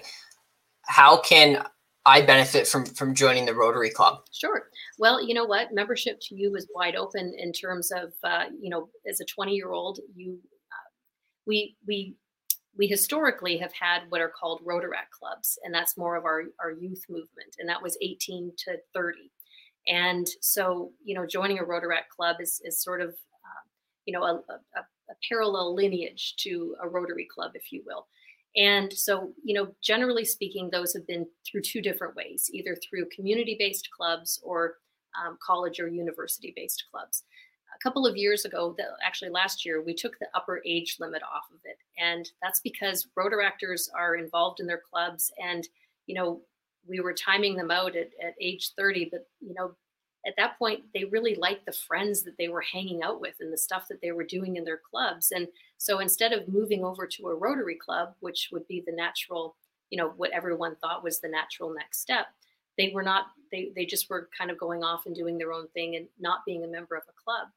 how 0.84 1.22
can 1.22 1.64
I 2.06 2.22
benefit 2.22 2.68
from 2.68 2.86
from 2.86 3.14
joining 3.14 3.46
the 3.46 3.54
Rotary 3.54 3.92
Club? 3.92 4.24
Sure. 4.34 4.70
Well, 4.98 5.24
you 5.24 5.34
know 5.36 5.46
what? 5.46 5.74
Membership 5.74 6.20
to 6.22 6.36
you 6.36 6.56
is 6.56 6.68
wide 6.74 6.96
open 6.96 7.34
in 7.38 7.52
terms 7.52 7.92
of 7.92 8.14
uh, 8.24 8.46
you 8.60 8.70
know, 8.70 8.90
as 9.08 9.20
a 9.20 9.26
20 9.26 9.54
year 9.54 9.72
old, 9.72 10.00
you 10.16 10.40
uh, 10.72 10.90
we 11.46 11.76
we 11.86 12.16
we 12.78 12.88
historically 12.88 13.58
have 13.58 13.74
had 13.74 14.04
what 14.10 14.22
are 14.22 14.32
called 14.32 14.62
Rotaract 14.66 15.12
clubs, 15.18 15.58
and 15.64 15.74
that's 15.74 15.98
more 15.98 16.16
of 16.16 16.26
our 16.26 16.46
our 16.62 16.72
youth 16.72 17.04
movement, 17.10 17.56
and 17.60 17.68
that 17.70 17.82
was 17.82 17.98
18 18.02 18.52
to 18.66 18.78
30. 18.94 19.32
And 19.88 20.28
so, 20.42 20.92
you 21.04 21.16
know, 21.16 21.26
joining 21.26 21.60
a 21.60 21.64
Rotaract 21.64 22.10
club 22.16 22.38
is 22.40 22.62
is 22.64 22.82
sort 22.82 23.02
of 23.02 23.10
uh, 23.10 23.66
you 24.06 24.14
know 24.14 24.24
a, 24.24 24.36
a, 24.36 24.80
a 24.80 25.16
parallel 25.28 25.76
lineage 25.76 26.36
to 26.40 26.76
a 26.82 26.88
Rotary 26.88 27.28
club, 27.34 27.52
if 27.56 27.72
you 27.72 27.84
will. 27.86 28.08
And 28.56 28.92
so, 28.92 29.32
you 29.44 29.54
know, 29.54 29.74
generally 29.82 30.26
speaking, 30.26 30.70
those 30.72 30.94
have 30.94 31.06
been 31.06 31.28
through 31.46 31.62
two 31.62 31.82
different 31.82 32.16
ways 32.16 32.50
either 32.54 32.76
through 32.76 33.10
community 33.16 33.56
based 33.60 33.90
clubs 33.96 34.40
or 34.44 34.76
um, 35.20 35.38
college 35.46 35.80
or 35.80 35.88
university 35.88 36.54
based 36.56 36.86
clubs. 36.92 37.24
A 37.76 37.80
couple 37.82 38.06
of 38.06 38.18
years 38.18 38.46
ago, 38.46 38.76
actually 39.06 39.32
last 39.32 39.66
year, 39.66 39.82
we 39.82 39.94
took 39.94 40.20
the 40.20 40.28
upper 40.34 40.62
age 40.66 40.98
limit 41.00 41.22
off 41.24 41.50
of 41.54 41.60
it. 41.64 41.78
And 41.98 42.30
that's 42.42 42.60
because 42.60 43.08
Rotaractors 43.18 43.90
are 43.96 44.16
involved 44.16 44.60
in 44.60 44.68
their 44.68 44.82
clubs. 44.90 45.32
And, 45.42 45.68
you 46.08 46.16
know, 46.16 46.42
we 46.88 47.00
were 47.00 47.14
timing 47.14 47.56
them 47.56 47.72
out 47.72 47.96
at, 47.96 48.10
at 48.24 48.36
age 48.42 48.72
30, 48.76 49.10
but, 49.12 49.28
you 49.40 49.54
know, 49.54 49.76
at 50.26 50.34
that 50.38 50.58
point 50.58 50.82
they 50.94 51.06
really 51.06 51.36
liked 51.36 51.66
the 51.66 51.72
friends 51.72 52.24
that 52.24 52.38
they 52.38 52.50
were 52.50 52.62
hanging 52.62 53.02
out 53.04 53.22
with 53.22 53.36
and 53.40 53.52
the 53.52 53.58
stuff 53.58 53.88
that 53.88 54.02
they 54.02 54.12
were 54.12 54.24
doing 54.24 54.58
in 54.58 54.64
their 54.64 54.80
clubs 54.90 55.32
and 55.32 55.48
so 55.78 56.00
instead 56.00 56.34
of 56.34 56.48
moving 56.48 56.84
over 56.84 57.08
to 57.08 57.28
a 57.28 57.36
rotary 57.36 57.76
club 57.76 58.14
which 58.20 58.50
would 58.52 58.68
be 58.68 58.84
the 58.86 58.92
natural 58.92 59.56
you 59.90 59.98
know 59.98 60.14
what 60.18 60.32
everyone 60.32 60.76
thought 60.76 61.04
was 61.04 61.20
the 61.20 61.28
natural 61.28 61.74
next 61.74 62.02
step 62.02 62.28
they 62.80 62.92
were 62.94 63.04
not 63.04 63.28
they 63.52 63.72
they 63.76 63.86
just 63.86 64.10
were 64.10 64.30
kind 64.36 64.50
of 64.50 64.58
going 64.58 64.84
off 64.84 65.06
and 65.06 65.16
doing 65.16 65.38
their 65.38 65.54
own 65.54 65.68
thing 65.70 65.96
and 65.96 66.08
not 66.20 66.40
being 66.46 66.64
a 66.64 66.68
member 66.68 66.96
of 66.96 67.04
a 67.08 67.22
club 67.24 67.48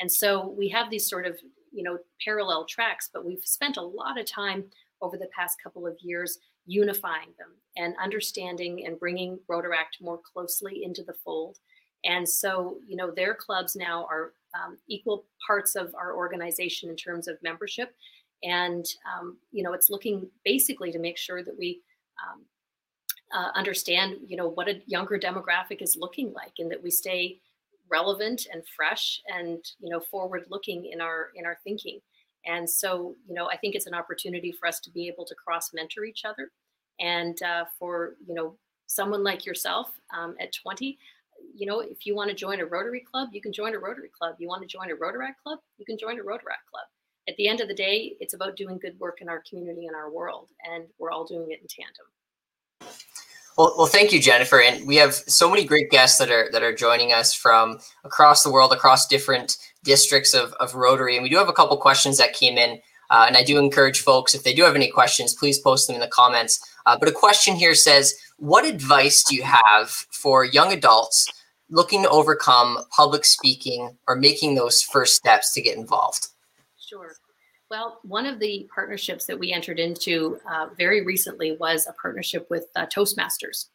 and 0.00 0.10
so 0.10 0.54
we 0.58 0.68
have 0.68 0.90
these 0.90 1.08
sort 1.08 1.26
of 1.26 1.38
you 1.72 1.84
know 1.84 1.98
parallel 2.24 2.64
tracks 2.64 3.08
but 3.12 3.24
we've 3.24 3.44
spent 3.44 3.76
a 3.76 3.82
lot 3.82 4.18
of 4.18 4.26
time 4.26 4.64
over 5.02 5.16
the 5.16 5.30
past 5.36 5.56
couple 5.62 5.86
of 5.86 5.96
years 6.00 6.38
unifying 6.66 7.28
them 7.38 7.54
and 7.76 7.94
understanding 8.02 8.84
and 8.86 8.98
bringing 8.98 9.38
rotaract 9.50 10.00
more 10.00 10.20
closely 10.32 10.82
into 10.84 11.04
the 11.04 11.14
fold 11.24 11.58
and 12.04 12.28
so, 12.28 12.78
you 12.86 12.96
know, 12.96 13.10
their 13.10 13.34
clubs 13.34 13.76
now 13.76 14.06
are 14.10 14.32
um, 14.54 14.78
equal 14.88 15.26
parts 15.46 15.76
of 15.76 15.94
our 15.94 16.16
organization 16.16 16.88
in 16.88 16.96
terms 16.96 17.28
of 17.28 17.36
membership. 17.42 17.94
And, 18.42 18.86
um, 19.06 19.36
you 19.52 19.62
know, 19.62 19.74
it's 19.74 19.90
looking 19.90 20.30
basically 20.44 20.92
to 20.92 20.98
make 20.98 21.18
sure 21.18 21.44
that 21.44 21.58
we 21.58 21.82
um, 22.24 22.44
uh, 23.32 23.50
understand, 23.54 24.16
you 24.26 24.36
know, 24.36 24.48
what 24.48 24.68
a 24.68 24.80
younger 24.86 25.18
demographic 25.18 25.82
is 25.82 25.96
looking 25.98 26.32
like 26.32 26.52
and 26.58 26.70
that 26.70 26.82
we 26.82 26.90
stay 26.90 27.40
relevant 27.90 28.46
and 28.52 28.62
fresh 28.76 29.20
and, 29.26 29.64
you 29.80 29.90
know, 29.90 30.00
forward 30.00 30.44
looking 30.48 30.86
in 30.86 31.00
our 31.00 31.28
in 31.34 31.44
our 31.46 31.58
thinking. 31.64 32.00
And 32.46 32.68
so, 32.68 33.16
you 33.28 33.34
know, 33.34 33.48
I 33.50 33.56
think 33.56 33.74
it's 33.74 33.86
an 33.86 33.94
opportunity 33.94 34.52
for 34.52 34.66
us 34.66 34.80
to 34.80 34.90
be 34.90 35.08
able 35.08 35.26
to 35.26 35.34
cross 35.34 35.72
mentor 35.74 36.04
each 36.04 36.24
other. 36.24 36.50
And 36.98 37.40
uh, 37.42 37.64
for, 37.78 38.14
you 38.26 38.34
know, 38.34 38.56
someone 38.86 39.22
like 39.22 39.44
yourself 39.44 39.90
um, 40.16 40.36
at 40.40 40.52
20, 40.52 40.98
you 41.54 41.66
know, 41.66 41.80
if 41.80 42.06
you 42.06 42.14
want 42.14 42.30
to 42.30 42.36
join 42.36 42.60
a 42.60 42.66
Rotary 42.66 43.00
Club, 43.00 43.30
you 43.32 43.40
can 43.40 43.52
join 43.52 43.74
a 43.74 43.78
Rotary 43.78 44.10
Club. 44.16 44.36
You 44.38 44.48
want 44.48 44.62
to 44.62 44.68
join 44.68 44.90
a 44.90 44.94
Rotaract 44.94 45.42
Club, 45.42 45.58
you 45.78 45.84
can 45.84 45.98
join 45.98 46.18
a 46.18 46.22
Rotaract 46.22 46.68
Club. 46.70 46.86
At 47.28 47.36
the 47.36 47.48
end 47.48 47.60
of 47.60 47.68
the 47.68 47.74
day, 47.74 48.16
it's 48.18 48.34
about 48.34 48.56
doing 48.56 48.78
good 48.78 48.98
work 48.98 49.18
in 49.20 49.28
our 49.28 49.42
community 49.48 49.86
and 49.86 49.94
our 49.94 50.10
world, 50.10 50.48
and 50.64 50.84
we're 50.98 51.10
all 51.10 51.24
doing 51.24 51.50
it 51.50 51.60
in 51.60 51.66
tandem. 51.68 52.06
Well, 53.60 53.74
well, 53.76 53.86
thank 53.86 54.10
you, 54.10 54.22
Jennifer. 54.22 54.58
And 54.58 54.86
we 54.86 54.96
have 54.96 55.12
so 55.12 55.50
many 55.50 55.66
great 55.66 55.90
guests 55.90 56.18
that 56.18 56.30
are 56.30 56.48
that 56.50 56.62
are 56.62 56.74
joining 56.74 57.12
us 57.12 57.34
from 57.34 57.78
across 58.04 58.42
the 58.42 58.50
world, 58.50 58.72
across 58.72 59.06
different 59.06 59.58
districts 59.84 60.32
of, 60.32 60.54
of 60.60 60.74
Rotary. 60.74 61.14
And 61.14 61.22
we 61.22 61.28
do 61.28 61.36
have 61.36 61.50
a 61.50 61.52
couple 61.52 61.76
questions 61.76 62.16
that 62.16 62.32
came 62.32 62.56
in. 62.56 62.80
Uh, 63.10 63.24
and 63.26 63.36
I 63.36 63.44
do 63.44 63.58
encourage 63.58 64.00
folks, 64.00 64.34
if 64.34 64.44
they 64.44 64.54
do 64.54 64.62
have 64.62 64.76
any 64.76 64.90
questions, 64.90 65.34
please 65.34 65.58
post 65.58 65.86
them 65.86 65.94
in 65.94 66.00
the 66.00 66.08
comments. 66.08 66.58
Uh, 66.86 66.96
but 66.98 67.10
a 67.10 67.12
question 67.12 67.54
here 67.54 67.74
says, 67.74 68.14
what 68.38 68.64
advice 68.64 69.22
do 69.24 69.36
you 69.36 69.42
have 69.42 69.90
for 69.90 70.42
young 70.42 70.72
adults 70.72 71.28
looking 71.68 72.02
to 72.04 72.08
overcome 72.08 72.78
public 72.96 73.26
speaking 73.26 73.94
or 74.08 74.16
making 74.16 74.54
those 74.54 74.80
first 74.80 75.16
steps 75.16 75.52
to 75.52 75.60
get 75.60 75.76
involved? 75.76 76.28
Sure. 76.78 77.12
Well, 77.70 78.00
one 78.02 78.26
of 78.26 78.40
the 78.40 78.68
partnerships 78.74 79.26
that 79.26 79.38
we 79.38 79.52
entered 79.52 79.78
into 79.78 80.38
uh, 80.50 80.66
very 80.76 81.04
recently 81.04 81.56
was 81.60 81.86
a 81.86 81.92
partnership 81.92 82.48
with 82.50 82.66
uh, 82.74 82.86
Toastmasters. 82.86 83.66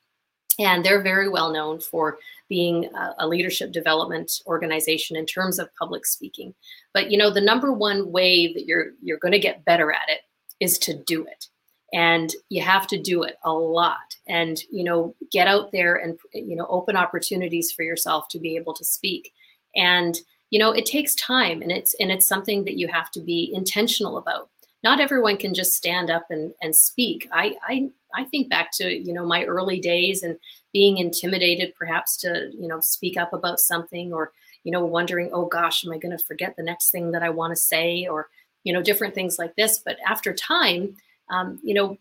And 0.59 0.85
they're 0.85 1.01
very 1.01 1.29
well 1.29 1.51
known 1.51 1.79
for 1.79 2.17
being 2.49 2.85
a, 2.93 3.15
a 3.19 3.27
leadership 3.27 3.71
development 3.71 4.31
organization 4.47 5.17
in 5.17 5.25
terms 5.25 5.59
of 5.59 5.69
public 5.79 6.05
speaking. 6.05 6.53
But 6.93 7.09
you 7.11 7.17
know, 7.17 7.29
the 7.29 7.41
number 7.41 7.71
one 7.73 8.11
way 8.11 8.53
that 8.53 8.65
you're 8.65 8.91
you're 9.01 9.17
going 9.17 9.33
to 9.33 9.39
get 9.39 9.65
better 9.65 9.91
at 9.91 10.09
it 10.09 10.21
is 10.59 10.77
to 10.79 10.93
do 11.05 11.25
it. 11.25 11.47
and 11.93 12.33
you 12.49 12.61
have 12.61 12.87
to 12.87 13.01
do 13.01 13.23
it 13.23 13.37
a 13.43 13.51
lot 13.51 14.15
and 14.27 14.61
you 14.71 14.83
know 14.83 15.15
get 15.31 15.47
out 15.47 15.71
there 15.71 15.95
and 15.95 16.19
you 16.33 16.55
know 16.55 16.67
open 16.69 16.95
opportunities 16.95 17.71
for 17.71 17.83
yourself 17.83 18.27
to 18.29 18.39
be 18.39 18.55
able 18.55 18.73
to 18.73 18.83
speak 18.83 19.31
and 19.75 20.19
you 20.55 20.59
know 20.59 20.71
it 20.71 20.85
takes 20.85 21.13
time 21.15 21.61
and 21.61 21.69
it's 21.69 21.93
and 21.99 22.13
it's 22.13 22.25
something 22.25 22.63
that 22.63 22.77
you 22.77 22.87
have 22.87 23.11
to 23.11 23.19
be 23.19 23.51
intentional 23.53 24.17
about. 24.17 24.49
Not 24.85 25.01
everyone 25.01 25.35
can 25.35 25.53
just 25.53 25.73
stand 25.73 26.09
up 26.09 26.27
and, 26.29 26.53
and 26.61 26.73
speak. 26.73 27.27
I, 27.33 27.55
I 27.67 27.89
i 28.17 28.23
think 28.23 28.49
back 28.49 28.71
to 28.75 28.89
you 28.89 29.11
know 29.11 29.25
my 29.25 29.43
early 29.43 29.81
days 29.81 30.23
and 30.23 30.37
being 30.71 30.97
intimidated 30.97 31.75
perhaps 31.75 32.15
to 32.21 32.51
you 32.57 32.69
know 32.69 32.79
speak 32.79 33.17
up 33.17 33.33
about 33.33 33.59
something 33.59 34.13
or 34.13 34.31
you 34.63 34.71
know 34.71 34.85
wondering 34.85 35.29
oh 35.33 35.47
gosh 35.47 35.83
am 35.83 35.91
i 35.91 35.97
going 35.97 36.17
to 36.17 36.23
forget 36.23 36.55
the 36.55 36.63
next 36.63 36.89
thing 36.91 37.11
that 37.11 37.23
i 37.23 37.29
want 37.29 37.51
to 37.51 37.57
say? 37.57 38.07
or 38.07 38.29
you 38.63 38.71
know 38.71 38.81
different 38.81 39.13
things 39.13 39.37
like 39.37 39.53
this. 39.57 39.77
But 39.77 39.97
after 40.07 40.33
time 40.33 40.95
um, 41.29 41.59
you 41.63 41.73
know, 41.73 41.97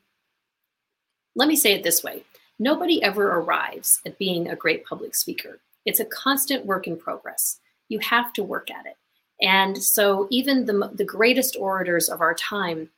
let 1.34 1.48
me 1.48 1.56
say 1.56 1.72
it 1.72 1.82
this 1.82 2.04
way. 2.04 2.24
Nobody 2.58 3.02
ever 3.02 3.38
arrives 3.38 4.00
at 4.06 4.18
being 4.18 4.48
a 4.48 4.56
great 4.56 4.84
public 4.84 5.14
speaker. 5.14 5.60
It's 5.84 6.00
a 6.00 6.04
constant 6.04 6.66
work 6.66 6.86
in 6.86 6.96
progress. 6.96 7.58
You 7.88 7.98
have 8.00 8.32
to 8.34 8.42
work 8.42 8.70
at 8.70 8.86
it. 8.86 8.96
And 9.42 9.82
so 9.82 10.28
even 10.30 10.66
the, 10.66 10.90
the 10.94 11.04
greatest 11.04 11.56
orators 11.58 12.08
of 12.08 12.20
our 12.20 12.34
time, 12.34 12.90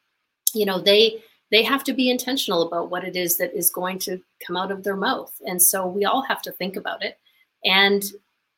you 0.54 0.66
know, 0.66 0.80
they 0.80 1.22
they 1.52 1.62
have 1.62 1.84
to 1.84 1.92
be 1.92 2.10
intentional 2.10 2.66
about 2.66 2.90
what 2.90 3.04
it 3.04 3.14
is 3.14 3.36
that 3.36 3.56
is 3.56 3.70
going 3.70 4.00
to 4.00 4.20
come 4.44 4.56
out 4.56 4.72
of 4.72 4.82
their 4.82 4.96
mouth. 4.96 5.32
And 5.46 5.62
so 5.62 5.86
we 5.86 6.04
all 6.04 6.22
have 6.22 6.42
to 6.42 6.50
think 6.50 6.74
about 6.74 7.04
it 7.04 7.18
and 7.64 8.02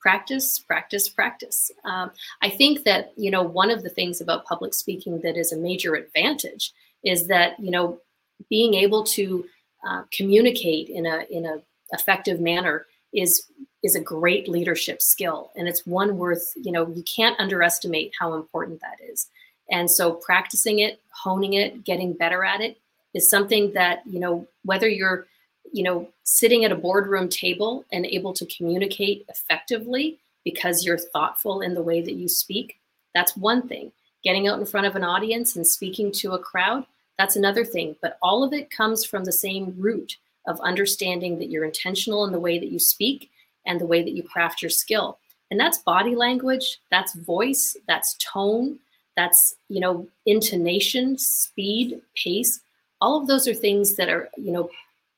practice, 0.01 0.59
practice, 0.59 1.07
practice. 1.07 1.71
Um, 1.85 2.13
I 2.41 2.49
think 2.49 2.85
that, 2.85 3.13
you 3.17 3.31
know, 3.31 3.43
one 3.43 3.71
of 3.71 3.83
the 3.83 3.91
things 3.91 4.23
about 4.23 4.47
public 4.47 4.73
speaking 4.73 5.21
that 5.21 5.37
is 5.37 5.53
a 5.53 5.59
major 5.59 5.97
advantage 5.97 6.73
is 7.05 7.27
that 7.29 7.59
you 7.59 7.71
know 7.71 8.01
being 8.49 8.75
able 8.75 9.05
to 9.05 9.45
uh, 9.87 10.03
communicate 10.13 10.89
in 10.89 11.07
a 11.07 11.25
in 11.31 11.47
a 11.47 11.59
effective 11.93 12.41
manner 12.41 12.87
is 13.13 13.45
is 13.83 13.95
a 13.95 14.01
great 14.01 14.49
leadership 14.49 15.01
skill 15.01 15.51
and 15.57 15.69
it's 15.69 15.87
one 15.87 16.17
worth 16.17 16.53
you 16.57 16.73
know 16.73 16.89
you 16.89 17.03
can't 17.03 17.39
underestimate 17.41 18.13
how 18.19 18.35
important 18.35 18.81
that 18.81 18.97
is 19.11 19.29
and 19.71 19.91
so 19.91 20.13
practicing 20.13 20.81
it 20.81 21.01
honing 21.11 21.55
it 21.55 21.85
getting 21.85 22.13
better 22.13 22.45
at 22.45 22.61
it 22.61 22.79
is 23.15 23.29
something 23.29 23.73
that 23.73 24.03
you 24.07 24.19
know 24.19 24.47
whether 24.65 24.89
you're 24.89 25.27
you 25.73 25.83
know 25.83 26.09
sitting 26.25 26.65
at 26.65 26.73
a 26.73 26.77
boardroom 26.77 27.29
table 27.29 27.85
and 27.93 28.07
able 28.07 28.33
to 28.33 28.47
communicate 28.47 29.25
effectively 29.29 30.19
because 30.45 30.85
you're 30.85 30.99
thoughtful 30.99 31.61
in 31.61 31.75
the 31.75 31.83
way 31.83 32.01
that 32.01 32.15
you 32.15 32.29
speak 32.29 32.79
that's 33.15 33.37
one 33.37 33.67
thing 33.69 33.93
Getting 34.25 34.49
out 34.49 34.59
in 34.59 34.67
front 34.67 34.87
of 34.87 34.97
an 34.97 35.05
audience 35.05 35.55
and 35.55 35.67
speaking 35.67 36.11
to 36.13 36.33
a 36.33 36.39
crowd, 36.39 36.85
that's 37.19 37.37
another 37.37 37.65
thing. 37.65 37.97
But 38.03 38.19
all 38.21 38.43
of 38.43 38.53
it 38.53 38.71
comes 38.71 39.05
from 39.05 39.25
the 39.25 39.33
same 39.33 39.75
root 39.79 40.17
of 40.47 40.61
understanding 40.61 41.39
that 41.39 41.51
you're 41.51 41.65
intentional 41.65 42.25
in 42.25 42.33
the 42.33 42.41
way 42.41 42.59
that 42.59 42.73
you 42.73 42.79
speak 42.79 43.31
and 43.67 43.81
the 43.81 43.87
way 43.87 44.03
that 44.03 44.12
you 44.12 44.23
craft 44.23 44.62
your 44.62 44.71
skill. 44.71 45.19
And 45.50 45.59
that's 45.59 45.79
body 45.79 46.15
language, 46.15 46.79
that's 46.91 47.15
voice, 47.15 47.77
that's 47.87 48.17
tone, 48.19 48.79
that's, 49.17 49.55
you 49.69 49.81
know, 49.81 50.07
intonation, 50.27 51.19
speed, 51.19 52.00
pace. 52.17 52.61
All 53.00 53.21
of 53.21 53.27
those 53.27 53.49
are 53.49 53.55
things 53.55 53.97
that 53.97 54.09
are, 54.09 54.29
you 54.37 54.53
know, 54.53 54.71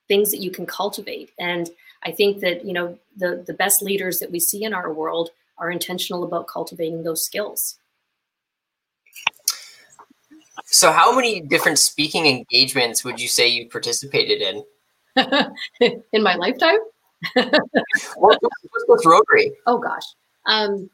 things 0.08 0.30
that 0.30 0.40
you 0.40 0.50
can 0.50 0.66
cultivate. 0.66 1.30
And 1.38 1.70
I 2.04 2.12
think 2.12 2.40
that, 2.40 2.64
you 2.64 2.72
know, 2.72 2.98
the 3.16 3.44
the 3.46 3.54
best 3.54 3.82
leaders 3.82 4.18
that 4.20 4.30
we 4.30 4.40
see 4.40 4.64
in 4.64 4.72
our 4.72 4.92
world 4.92 5.30
are 5.58 5.70
intentional 5.70 6.24
about 6.24 6.46
cultivating 6.46 7.02
those 7.02 7.24
skills. 7.24 7.78
So, 10.66 10.92
how 10.92 11.14
many 11.14 11.40
different 11.40 11.78
speaking 11.78 12.26
engagements 12.26 13.04
would 13.04 13.20
you 13.20 13.28
say 13.28 13.48
you 13.48 13.68
participated 13.68 14.40
in? 14.40 14.64
in 16.12 16.22
my 16.22 16.36
lifetime? 16.36 16.78
What, 18.16 18.38
what's 18.86 19.06
Rotary? 19.06 19.52
Oh 19.66 19.78
gosh. 19.78 20.04
Um, 20.46 20.90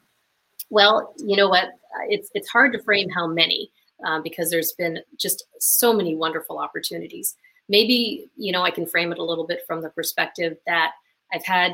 well, 0.71 1.15
you 1.19 1.37
know 1.37 1.49
what? 1.49 1.71
It's 2.09 2.31
it's 2.35 2.49
hard 2.49 2.73
to 2.73 2.83
frame 2.83 3.09
how 3.09 3.27
many 3.27 3.71
um, 4.05 4.23
because 4.23 4.51
there's 4.51 4.73
been 4.73 5.01
just 5.19 5.45
so 5.59 5.93
many 5.93 6.15
wonderful 6.15 6.59
opportunities. 6.59 7.37
Maybe 7.69 8.31
you 8.37 8.53
know 8.53 8.63
I 8.63 8.71
can 8.71 8.87
frame 8.87 9.13
it 9.13 9.19
a 9.19 9.25
little 9.25 9.47
bit 9.47 9.61
from 9.67 9.83
the 9.83 9.91
perspective 9.91 10.57
that 10.67 10.93
I've 11.33 11.45
had 11.45 11.73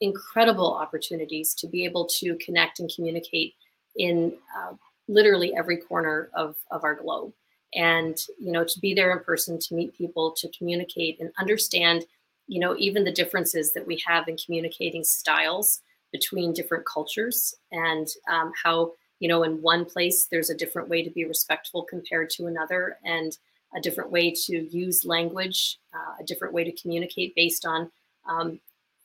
incredible 0.00 0.74
opportunities 0.74 1.54
to 1.54 1.66
be 1.66 1.84
able 1.84 2.06
to 2.06 2.36
connect 2.36 2.80
and 2.80 2.92
communicate 2.94 3.54
in 3.96 4.32
uh, 4.56 4.74
literally 5.08 5.54
every 5.54 5.76
corner 5.76 6.30
of, 6.34 6.56
of 6.70 6.84
our 6.84 6.94
globe. 6.94 7.32
And, 7.74 8.16
you 8.38 8.52
know, 8.52 8.64
to 8.64 8.80
be 8.80 8.94
there 8.94 9.16
in 9.16 9.24
person, 9.24 9.58
to 9.58 9.74
meet 9.74 9.96
people, 9.96 10.32
to 10.38 10.48
communicate 10.56 11.20
and 11.20 11.30
understand, 11.38 12.04
you 12.46 12.60
know, 12.60 12.76
even 12.78 13.04
the 13.04 13.12
differences 13.12 13.72
that 13.72 13.86
we 13.86 14.02
have 14.06 14.28
in 14.28 14.36
communicating 14.36 15.04
styles 15.04 15.80
between 16.12 16.52
different 16.52 16.84
cultures 16.86 17.56
and 17.72 18.08
um, 18.30 18.52
how, 18.62 18.92
you 19.20 19.28
know, 19.28 19.42
in 19.42 19.60
one 19.62 19.84
place 19.84 20.26
there's 20.30 20.50
a 20.50 20.56
different 20.56 20.88
way 20.88 21.02
to 21.02 21.10
be 21.10 21.24
respectful 21.24 21.82
compared 21.82 22.30
to 22.30 22.46
another 22.46 22.98
and 23.04 23.38
a 23.76 23.80
different 23.80 24.10
way 24.10 24.30
to 24.30 24.68
use 24.76 25.04
language, 25.04 25.78
uh, 25.92 26.14
a 26.20 26.24
different 26.24 26.54
way 26.54 26.62
to 26.62 26.72
communicate 26.72 27.34
based 27.34 27.66
on 27.66 27.90
um, 28.28 28.60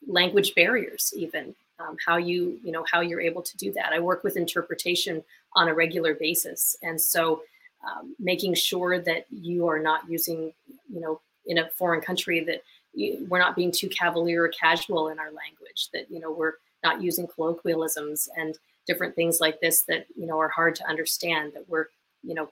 language 0.07 0.53
barriers, 0.53 1.11
even 1.15 1.55
um, 1.79 1.97
how 2.05 2.17
you 2.17 2.59
you 2.63 2.71
know 2.71 2.85
how 2.91 3.01
you're 3.01 3.21
able 3.21 3.41
to 3.41 3.57
do 3.57 3.71
that. 3.73 3.93
I 3.93 3.99
work 3.99 4.23
with 4.23 4.37
interpretation 4.37 5.23
on 5.55 5.67
a 5.67 5.73
regular 5.73 6.13
basis 6.13 6.75
and 6.83 6.99
so 6.99 7.41
um, 7.87 8.15
making 8.19 8.53
sure 8.53 8.99
that 8.99 9.25
you 9.31 9.67
are 9.67 9.79
not 9.79 10.09
using 10.09 10.53
you 10.91 10.99
know 10.99 11.21
in 11.45 11.57
a 11.57 11.69
foreign 11.69 12.01
country 12.01 12.43
that 12.43 12.61
we're 12.95 13.39
not 13.39 13.55
being 13.55 13.71
too 13.71 13.89
cavalier 13.89 14.43
or 14.43 14.49
casual 14.49 15.09
in 15.09 15.19
our 15.19 15.31
language 15.31 15.89
that 15.93 16.09
you 16.09 16.19
know 16.19 16.31
we're 16.31 16.53
not 16.83 17.01
using 17.01 17.27
colloquialisms 17.27 18.29
and 18.37 18.57
different 18.87 19.15
things 19.15 19.39
like 19.39 19.59
this 19.61 19.83
that 19.83 20.05
you 20.15 20.25
know 20.25 20.39
are 20.39 20.49
hard 20.49 20.75
to 20.75 20.87
understand 20.87 21.53
that 21.53 21.67
we're 21.69 21.85
you 22.23 22.33
know 22.33 22.49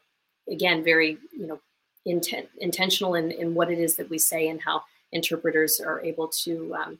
again 0.49 0.83
very 0.83 1.17
you 1.37 1.47
know 1.47 1.59
intent, 2.05 2.47
intentional 2.59 3.15
in, 3.15 3.31
in 3.31 3.53
what 3.53 3.71
it 3.71 3.79
is 3.79 3.95
that 3.95 4.09
we 4.09 4.17
say 4.17 4.47
and 4.47 4.61
how 4.61 4.81
interpreters 5.11 5.79
are 5.79 6.01
able 6.01 6.27
to 6.27 6.75
um, 6.75 6.99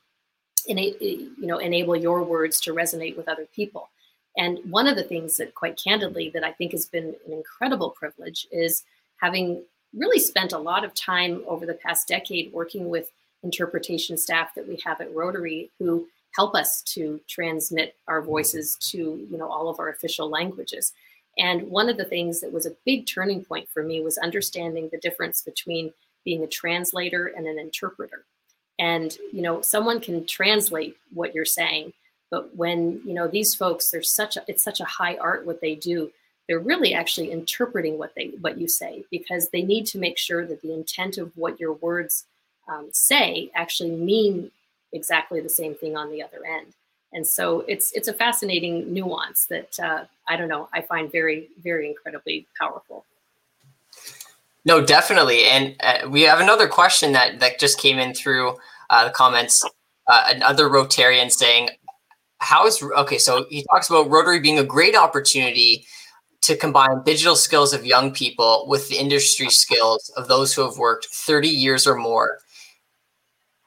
you 0.67 1.31
know 1.39 1.57
enable 1.57 1.95
your 1.95 2.23
words 2.23 2.59
to 2.61 2.73
resonate 2.73 3.15
with 3.15 3.29
other 3.29 3.47
people. 3.55 3.89
And 4.37 4.59
one 4.69 4.85
of 4.85 4.95
the 4.95 5.03
things 5.03 5.37
that 5.37 5.55
quite 5.55 5.81
candidly 5.81 6.29
that 6.33 6.43
i 6.43 6.51
think 6.51 6.71
has 6.71 6.85
been 6.85 7.15
an 7.25 7.33
incredible 7.33 7.91
privilege 7.91 8.47
is 8.51 8.83
having 9.17 9.63
really 9.95 10.19
spent 10.19 10.53
a 10.53 10.57
lot 10.57 10.83
of 10.83 10.93
time 10.93 11.43
over 11.47 11.65
the 11.65 11.73
past 11.73 12.07
decade 12.07 12.51
working 12.53 12.89
with 12.89 13.11
interpretation 13.47 14.17
staff 14.17 14.53
that 14.55 14.67
we 14.67 14.77
have 14.85 14.99
at 14.99 15.15
rotary 15.15 15.71
who 15.79 16.05
help 16.35 16.53
us 16.53 16.81
to 16.83 17.21
transmit 17.29 17.95
our 18.09 18.21
voices 18.21 18.75
to 18.91 18.97
you 19.31 19.37
know 19.37 19.49
all 19.49 19.69
of 19.69 19.79
our 19.79 19.89
official 19.89 20.29
languages. 20.29 20.91
And 21.39 21.69
one 21.69 21.87
of 21.87 21.97
the 21.97 22.11
things 22.13 22.41
that 22.41 22.51
was 22.51 22.65
a 22.65 22.75
big 22.85 23.07
turning 23.07 23.45
point 23.45 23.69
for 23.69 23.83
me 23.83 24.01
was 24.01 24.17
understanding 24.17 24.89
the 24.91 24.97
difference 24.97 25.41
between 25.41 25.93
being 26.25 26.43
a 26.43 26.47
translator 26.47 27.27
and 27.27 27.47
an 27.47 27.57
interpreter. 27.57 28.25
And 28.79 29.17
you 29.31 29.41
know 29.41 29.61
someone 29.61 30.01
can 30.01 30.25
translate 30.25 30.97
what 31.13 31.33
you're 31.33 31.55
saying 31.61 31.93
but 32.29 32.55
when 32.55 33.01
you 33.05 33.13
know 33.13 33.27
these 33.27 33.55
folks 33.55 33.89
there's 33.89 34.11
such 34.11 34.37
a 34.37 34.43
it's 34.47 34.63
such 34.69 34.81
a 34.81 34.91
high 34.99 35.15
art 35.29 35.45
what 35.45 35.61
they 35.61 35.75
do 35.75 36.11
they're 36.47 36.59
really 36.59 36.93
actually 36.93 37.31
interpreting 37.31 37.97
what 37.97 38.13
they 38.15 38.31
what 38.41 38.57
you 38.57 38.67
say 38.67 39.03
because 39.11 39.49
they 39.49 39.61
need 39.61 39.85
to 39.87 39.97
make 39.97 40.17
sure 40.17 40.45
that 40.45 40.61
the 40.61 40.73
intent 40.73 41.17
of 41.17 41.35
what 41.35 41.59
your 41.59 41.73
words 41.73 42.25
um, 42.67 42.89
say 42.91 43.49
actually 43.55 43.91
mean 43.91 44.51
exactly 44.93 45.39
the 45.41 45.49
same 45.49 45.75
thing 45.75 45.95
on 45.95 46.11
the 46.11 46.21
other 46.21 46.45
end 46.45 46.73
and 47.13 47.25
so 47.25 47.61
it's 47.67 47.91
it's 47.93 48.07
a 48.07 48.13
fascinating 48.13 48.93
nuance 48.93 49.45
that 49.47 49.79
uh, 49.79 50.03
i 50.27 50.35
don't 50.35 50.47
know 50.47 50.69
i 50.73 50.81
find 50.81 51.11
very 51.11 51.47
very 51.61 51.87
incredibly 51.87 52.45
powerful 52.59 53.05
no, 54.67 54.85
definitely. 54.85 55.45
And 55.45 55.77
uh, 55.79 56.09
we 56.09 56.23
have 56.23 56.41
another 56.41 56.67
question 56.67 57.13
that 57.13 57.39
that 57.39 57.57
just 57.57 57.79
came 57.79 57.97
in 57.97 58.13
through 58.13 58.57
uh, 58.89 59.05
the 59.05 59.11
comments. 59.11 59.63
Uh, 60.07 60.23
another 60.35 60.67
Rotarian 60.67 61.31
saying, 61.31 61.69
"How 62.39 62.67
is 62.67 62.83
okay?" 62.97 63.17
So 63.17 63.45
he 63.49 63.63
talks 63.71 63.89
about 63.89 64.09
Rotary 64.09 64.41
being 64.41 64.59
a 64.59 64.65
great 64.65 64.93
opportunity 64.93 65.85
to 66.41 66.57
combine 66.57 67.01
digital 67.05 67.37
skills 67.37 67.73
of 67.73 67.85
young 67.85 68.11
people 68.11 68.65
with 68.67 68.89
the 68.89 68.97
industry 68.97 69.49
skills 69.49 70.11
of 70.17 70.27
those 70.27 70.53
who 70.53 70.63
have 70.63 70.77
worked 70.77 71.05
30 71.13 71.47
years 71.47 71.87
or 71.87 71.95
more. 71.95 72.39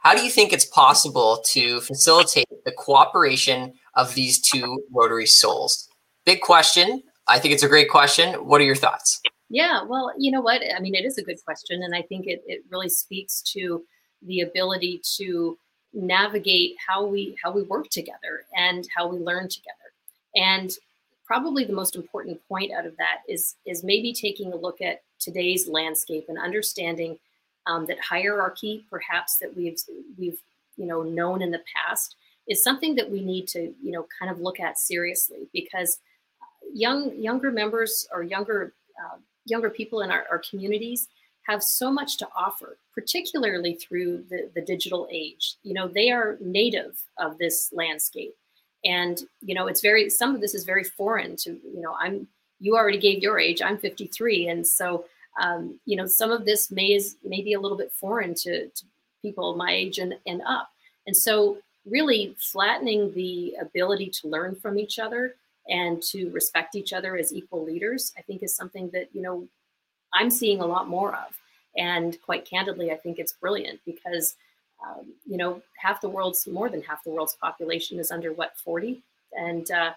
How 0.01 0.15
do 0.15 0.23
you 0.23 0.31
think 0.31 0.53
it's 0.53 0.65
possible 0.65 1.43
to 1.53 1.81
facilitate 1.83 2.49
the 2.65 2.73
cooperation 2.73 3.75
of 3.95 4.15
these 4.15 4.41
two 4.41 4.83
Rotary 4.91 5.27
souls? 5.27 5.89
Big 6.25 6.41
question. 6.41 7.03
I 7.29 7.39
think 7.39 7.53
it's 7.53 7.63
a 7.63 7.69
great 7.69 7.91
question. 7.91 8.35
What 8.47 8.61
are 8.61 8.65
your 8.65 8.77
thoughts? 8.77 9.21
Yeah, 9.51 9.83
well, 9.83 10.13
you 10.17 10.31
know 10.31 10.41
what? 10.41 10.63
I 10.75 10.81
mean, 10.81 10.95
it 10.95 11.05
is 11.05 11.19
a 11.19 11.23
good 11.23 11.39
question. 11.45 11.83
And 11.83 11.95
I 11.95 12.03
think 12.03 12.27
it, 12.27 12.43
it 12.47 12.65
really 12.71 12.89
speaks 12.89 13.43
to 13.53 13.85
the 14.23 14.41
ability 14.41 15.03
to 15.17 15.59
navigate 15.93 16.77
how 16.87 17.05
we 17.05 17.37
how 17.43 17.51
we 17.51 17.63
work 17.63 17.89
together 17.91 18.45
and 18.57 18.87
how 18.97 19.09
we 19.09 19.19
learn 19.19 19.49
together. 19.49 19.77
And 20.37 20.71
probably 21.27 21.65
the 21.65 21.73
most 21.73 21.97
important 21.97 22.41
point 22.49 22.73
out 22.73 22.87
of 22.87 22.97
that 22.97 23.19
is 23.29 23.57
is 23.67 23.85
maybe 23.85 24.13
taking 24.13 24.53
a 24.53 24.57
look 24.57 24.81
at 24.81 25.03
today's 25.19 25.69
landscape 25.69 26.27
and 26.29 26.39
understanding 26.39 27.19
um, 27.71 27.87
that 27.87 27.99
hierarchy 28.01 28.85
perhaps 28.91 29.39
that 29.39 29.57
we've 29.57 29.79
we've 30.19 30.41
you 30.77 30.87
know 30.87 31.03
known 31.03 31.43
in 31.43 31.51
the 31.51 31.63
past 31.75 32.17
is 32.49 32.63
something 32.63 32.95
that 32.97 33.11
we 33.11 33.23
need 33.23 33.47
to 33.47 33.73
you 33.83 33.93
know 33.93 34.07
kind 34.19 34.31
of 34.31 34.41
look 34.41 34.59
at 34.61 34.79
seriously 34.79 35.49
because 35.53 35.99
young 36.73 37.15
younger 37.17 37.51
members 37.51 38.09
or 38.13 38.23
younger 38.23 38.73
uh, 39.03 39.17
younger 39.47 39.71
people 39.71 40.03
in 40.03 40.11
our, 40.11 40.25
our 40.31 40.43
communities 40.51 41.09
have 41.49 41.63
so 41.63 41.91
much 41.91 42.17
to 42.19 42.29
offer, 42.37 42.79
particularly 42.95 43.75
through 43.75 44.25
the, 44.29 44.51
the 44.55 44.61
digital 44.61 45.09
age. 45.11 45.57
You 45.63 45.75
know, 45.75 45.89
they 45.89 46.11
are 46.11 46.37
native 46.41 47.03
of 47.19 47.39
this 47.39 47.71
landscape. 47.73 48.35
And, 48.85 49.21
you 49.41 49.55
know, 49.55 49.67
it's 49.67 49.81
very, 49.81 50.09
some 50.11 50.35
of 50.35 50.41
this 50.41 50.55
is 50.55 50.65
very 50.65 50.85
foreign 50.85 51.37
to, 51.37 51.51
you 51.51 51.81
know, 51.81 51.97
I'm, 51.99 52.29
you 52.61 52.77
already 52.77 52.99
gave 52.99 53.23
your 53.23 53.39
age, 53.39 53.63
I'm 53.63 53.79
53. 53.79 54.49
And 54.49 54.67
so, 54.67 55.07
um, 55.41 55.79
you 55.85 55.97
know, 55.97 56.07
some 56.07 56.31
of 56.31 56.45
this 56.45 56.71
may 56.71 56.93
is 56.93 57.17
maybe 57.25 57.53
a 57.53 57.61
little 57.61 57.77
bit 57.77 57.93
foreign 57.93 58.35
to, 58.35 58.69
to 58.69 58.85
people 59.23 59.57
my 59.57 59.73
age 59.73 59.99
and, 59.99 60.15
and 60.27 60.43
up. 60.47 60.71
And 61.07 61.17
so 61.17 61.59
really 61.87 62.37
flattening 62.39 63.13
the 63.15 63.57
ability 63.61 64.11
to 64.21 64.29
learn 64.29 64.55
from 64.55 64.79
each 64.79 64.99
other 64.99 65.35
and 65.69 66.03
to 66.03 66.31
respect 66.31 66.75
each 66.75 66.93
other 66.93 67.17
as 67.17 67.33
equal 67.33 67.65
leaders, 67.65 68.13
I 68.19 68.23
think 68.23 68.43
is 68.43 68.55
something 68.55 68.91
that, 68.93 69.09
you 69.13 69.23
know, 69.23 69.47
I'm 70.13 70.31
seeing 70.31 70.61
a 70.61 70.67
lot 70.67 70.89
more 70.89 71.15
of. 71.15 71.37
And 71.77 72.21
quite 72.23 72.45
candidly, 72.49 72.91
I 72.91 72.97
think 72.97 73.19
it's 73.19 73.35
brilliant 73.35 73.81
because, 73.87 74.35
um, 74.85 75.15
you 75.25 75.37
know, 75.37 75.63
half 75.81 76.01
the 76.01 76.09
world's, 76.09 76.47
more 76.47 76.69
than 76.69 76.83
half 76.83 77.05
the 77.05 77.11
world's 77.11 77.37
population 77.41 77.99
is 77.99 78.11
under 78.11 78.33
what, 78.33 78.59
40? 78.59 79.03
And 79.33 79.71
uh, 79.71 79.93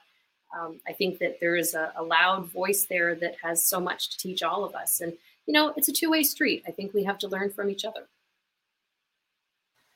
um, 0.58 0.80
I 0.88 0.94
think 0.94 1.20
that 1.20 1.40
there 1.40 1.56
is 1.56 1.74
a, 1.74 1.92
a 1.96 2.04
loud 2.04 2.52
voice 2.52 2.86
there 2.86 3.16
that 3.16 3.36
has 3.44 3.66
so 3.66 3.80
much 3.80 4.10
to 4.10 4.18
teach 4.18 4.44
all 4.44 4.64
of 4.64 4.76
us. 4.76 5.02
And, 5.02 5.14
you 5.46 5.54
know, 5.54 5.74
it's 5.76 5.88
a 5.88 5.94
two 5.94 6.10
way 6.10 6.24
street. 6.24 6.64
I 6.68 6.72
think 6.72 6.94
we 6.94 7.04
have 7.04 7.18
to 7.20 7.28
learn 7.28 7.52
from 7.52 7.70
each 7.70 7.86
other. 7.86 8.08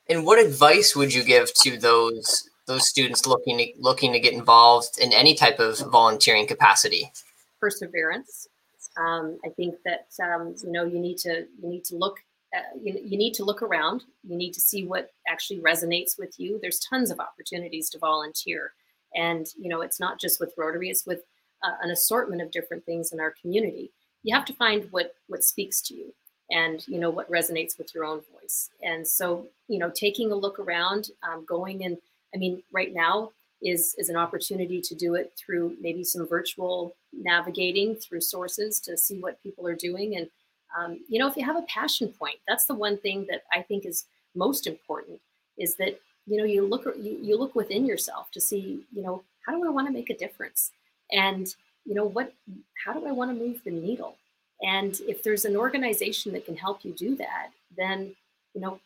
And 0.10 0.26
what 0.26 0.40
advice 0.40 0.96
would 0.96 1.14
you 1.14 1.24
give 1.24 1.54
to 1.62 1.78
those 1.78 2.50
those 2.66 2.88
students 2.88 3.26
looking 3.26 3.58
to, 3.58 3.68
looking 3.80 4.12
to 4.12 4.20
get 4.20 4.34
involved 4.34 5.00
in 5.00 5.14
any 5.14 5.36
type 5.36 5.60
of 5.60 5.80
volunteering 5.80 6.46
capacity? 6.46 7.12
Perseverance. 7.62 8.48
Um, 8.98 9.38
I 9.46 9.50
think 9.50 9.76
that 9.86 10.08
um, 10.22 10.56
you 10.64 10.72
know 10.72 10.86
you 10.86 11.00
need 11.00 11.18
to 11.20 11.46
you 11.62 11.70
need 11.70 11.84
to 11.86 11.96
look 11.96 12.20
uh, 12.56 12.62
you, 12.82 13.00
you 13.04 13.18
need 13.18 13.34
to 13.34 13.44
look 13.44 13.62
around. 13.62 14.04
You 14.24 14.38
need 14.38 14.54
to 14.54 14.62
see 14.62 14.86
what 14.86 15.12
actually 15.28 15.60
resonates 15.60 16.18
with 16.18 16.40
you. 16.40 16.60
There's 16.62 16.80
tons 16.80 17.12
of 17.12 17.20
opportunities 17.20 17.90
to 17.92 18.00
volunteer, 18.00 18.72
and 19.18 19.48
you 19.58 19.68
know 19.68 19.82
it's 19.82 20.00
not 20.00 20.20
just 20.22 20.40
with 20.40 20.54
Rotary; 20.58 20.90
it's 20.90 21.06
with 21.06 21.24
uh, 21.64 21.76
an 21.82 21.92
assortment 21.92 22.42
of 22.42 22.52
different 22.52 22.86
things 22.86 23.12
in 23.12 23.20
our 23.20 23.34
community. 23.42 23.92
You 24.24 24.34
have 24.36 24.46
to 24.46 24.54
find 24.54 24.88
what 24.92 25.16
what 25.28 25.44
speaks 25.44 25.82
to 25.84 25.96
you, 25.96 26.14
and 26.52 26.88
you 26.88 27.00
know 27.00 27.10
what 27.10 27.30
resonates 27.30 27.78
with 27.78 27.94
your 27.94 28.06
own 28.06 28.22
voice. 28.32 28.70
And 28.82 29.06
so 29.06 29.48
you 29.68 29.80
know, 29.80 29.92
taking 29.94 30.32
a 30.32 30.36
look 30.36 30.60
around, 30.60 31.10
um, 31.24 31.44
going 31.46 31.84
and 31.84 31.98
I 32.34 32.38
mean, 32.38 32.64
right 32.72 32.94
now 32.94 33.32
is 33.62 33.96
is 33.98 34.10
an 34.10 34.16
opportunity 34.16 34.80
to 34.82 34.96
do 34.96 35.16
it 35.16 35.34
through 35.36 35.76
maybe 35.82 36.04
some 36.04 36.28
virtual 36.28 36.96
navigating 37.12 37.96
through 37.96 38.22
sources 38.22 38.80
to 38.82 38.96
see 38.98 39.20
what 39.20 39.42
people 39.42 39.68
are 39.68 39.76
doing. 39.76 40.16
And 40.16 40.30
um, 40.78 41.00
you 41.10 41.18
know, 41.20 41.28
if 41.28 41.36
you 41.36 41.44
have 41.44 41.58
a 41.58 41.64
passion 41.64 42.10
point, 42.10 42.38
that's 42.48 42.66
the 42.66 42.76
one 42.76 42.98
thing 42.98 43.26
that 43.30 43.44
I 43.52 43.62
think 43.64 43.86
is 43.86 44.06
most 44.36 44.68
important 44.68 45.20
is 45.58 45.76
that 45.78 46.00
you 46.28 46.38
know 46.38 46.44
you 46.44 46.66
look 46.66 46.86
you, 47.00 47.18
you 47.22 47.38
look 47.38 47.56
within 47.56 47.86
yourself 47.86 48.30
to 48.32 48.42
see 48.42 48.82
you 48.94 49.02
know 49.02 49.24
how 49.46 49.54
do 49.54 49.66
I 49.66 49.70
want 49.70 49.88
to 49.88 49.94
make 49.94 50.10
a 50.10 50.18
difference 50.18 50.72
and 51.12 51.54
you 51.86 51.96
know 51.96 52.06
what 52.06 52.34
how 52.86 52.94
do 52.94 53.06
I 53.08 53.12
want 53.12 53.32
to 53.32 53.46
move 53.46 53.62
the 53.64 53.72
needle 53.72 54.16
and 54.62 55.00
if 55.08 55.24
there's 55.24 55.46
an 55.46 55.56
organization 55.56 56.34
that 56.34 56.46
can 56.46 56.56
help 56.56 56.84
you 56.84 56.92
do 56.94 57.16
that 57.16 57.50
then 57.76 58.16
you 58.54 58.62
know 58.62 58.80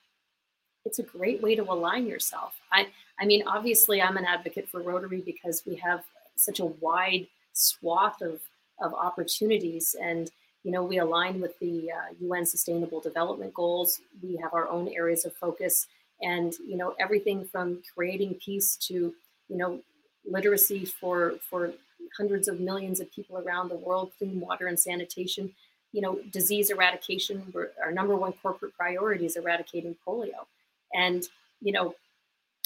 it's 0.86 1.00
a 1.00 1.04
great 1.04 1.42
way 1.42 1.56
to 1.56 1.64
align 1.64 2.08
yourself. 2.08 2.60
I, 2.72 2.88
I 3.20 3.26
mean, 3.26 3.44
obviously, 3.48 4.02
I'm 4.02 4.18
an 4.18 4.26
advocate 4.26 4.68
for 4.68 4.82
Rotary 4.82 5.22
because 5.22 5.64
we 5.66 5.76
have 5.76 6.04
such 6.36 6.60
a 6.60 6.66
wide 6.66 7.28
swath 7.54 8.22
of, 8.22 8.40
of 8.82 8.94
opportunities. 8.94 9.96
And, 10.02 10.32
you 10.64 10.72
know, 10.72 10.84
we 10.84 10.98
align 10.98 11.40
with 11.40 11.58
the 11.60 11.92
uh, 11.92 12.14
UN 12.20 12.46
Sustainable 12.46 13.00
Development 13.00 13.54
Goals. 13.54 14.02
We 14.24 14.38
have 14.38 14.54
our 14.54 14.68
own 14.70 14.88
areas 14.90 15.26
of 15.26 15.36
focus. 15.36 15.88
And, 16.22 16.54
you 16.68 16.78
know, 16.78 16.96
everything 17.00 17.46
from 17.46 17.82
creating 17.96 18.36
peace 18.36 18.76
to, 18.88 19.14
you 19.50 19.58
know, 19.58 19.80
literacy 20.26 20.86
for, 20.86 21.34
for 21.50 21.74
hundreds 22.18 22.48
of 22.48 22.60
millions 22.60 23.00
of 23.00 23.12
people 23.12 23.38
around 23.38 23.70
the 23.70 23.76
world, 23.76 24.12
clean 24.18 24.40
water 24.40 24.68
and 24.68 24.80
sanitation, 24.80 25.52
you 25.94 26.02
know, 26.02 26.20
disease 26.32 26.70
eradication. 26.70 27.54
Our 27.84 27.92
number 27.92 28.16
one 28.16 28.34
corporate 28.42 28.76
priority 28.78 29.26
is 29.26 29.36
eradicating 29.36 29.96
polio. 30.06 30.46
And 30.94 31.28
you 31.62 31.72
know, 31.72 31.96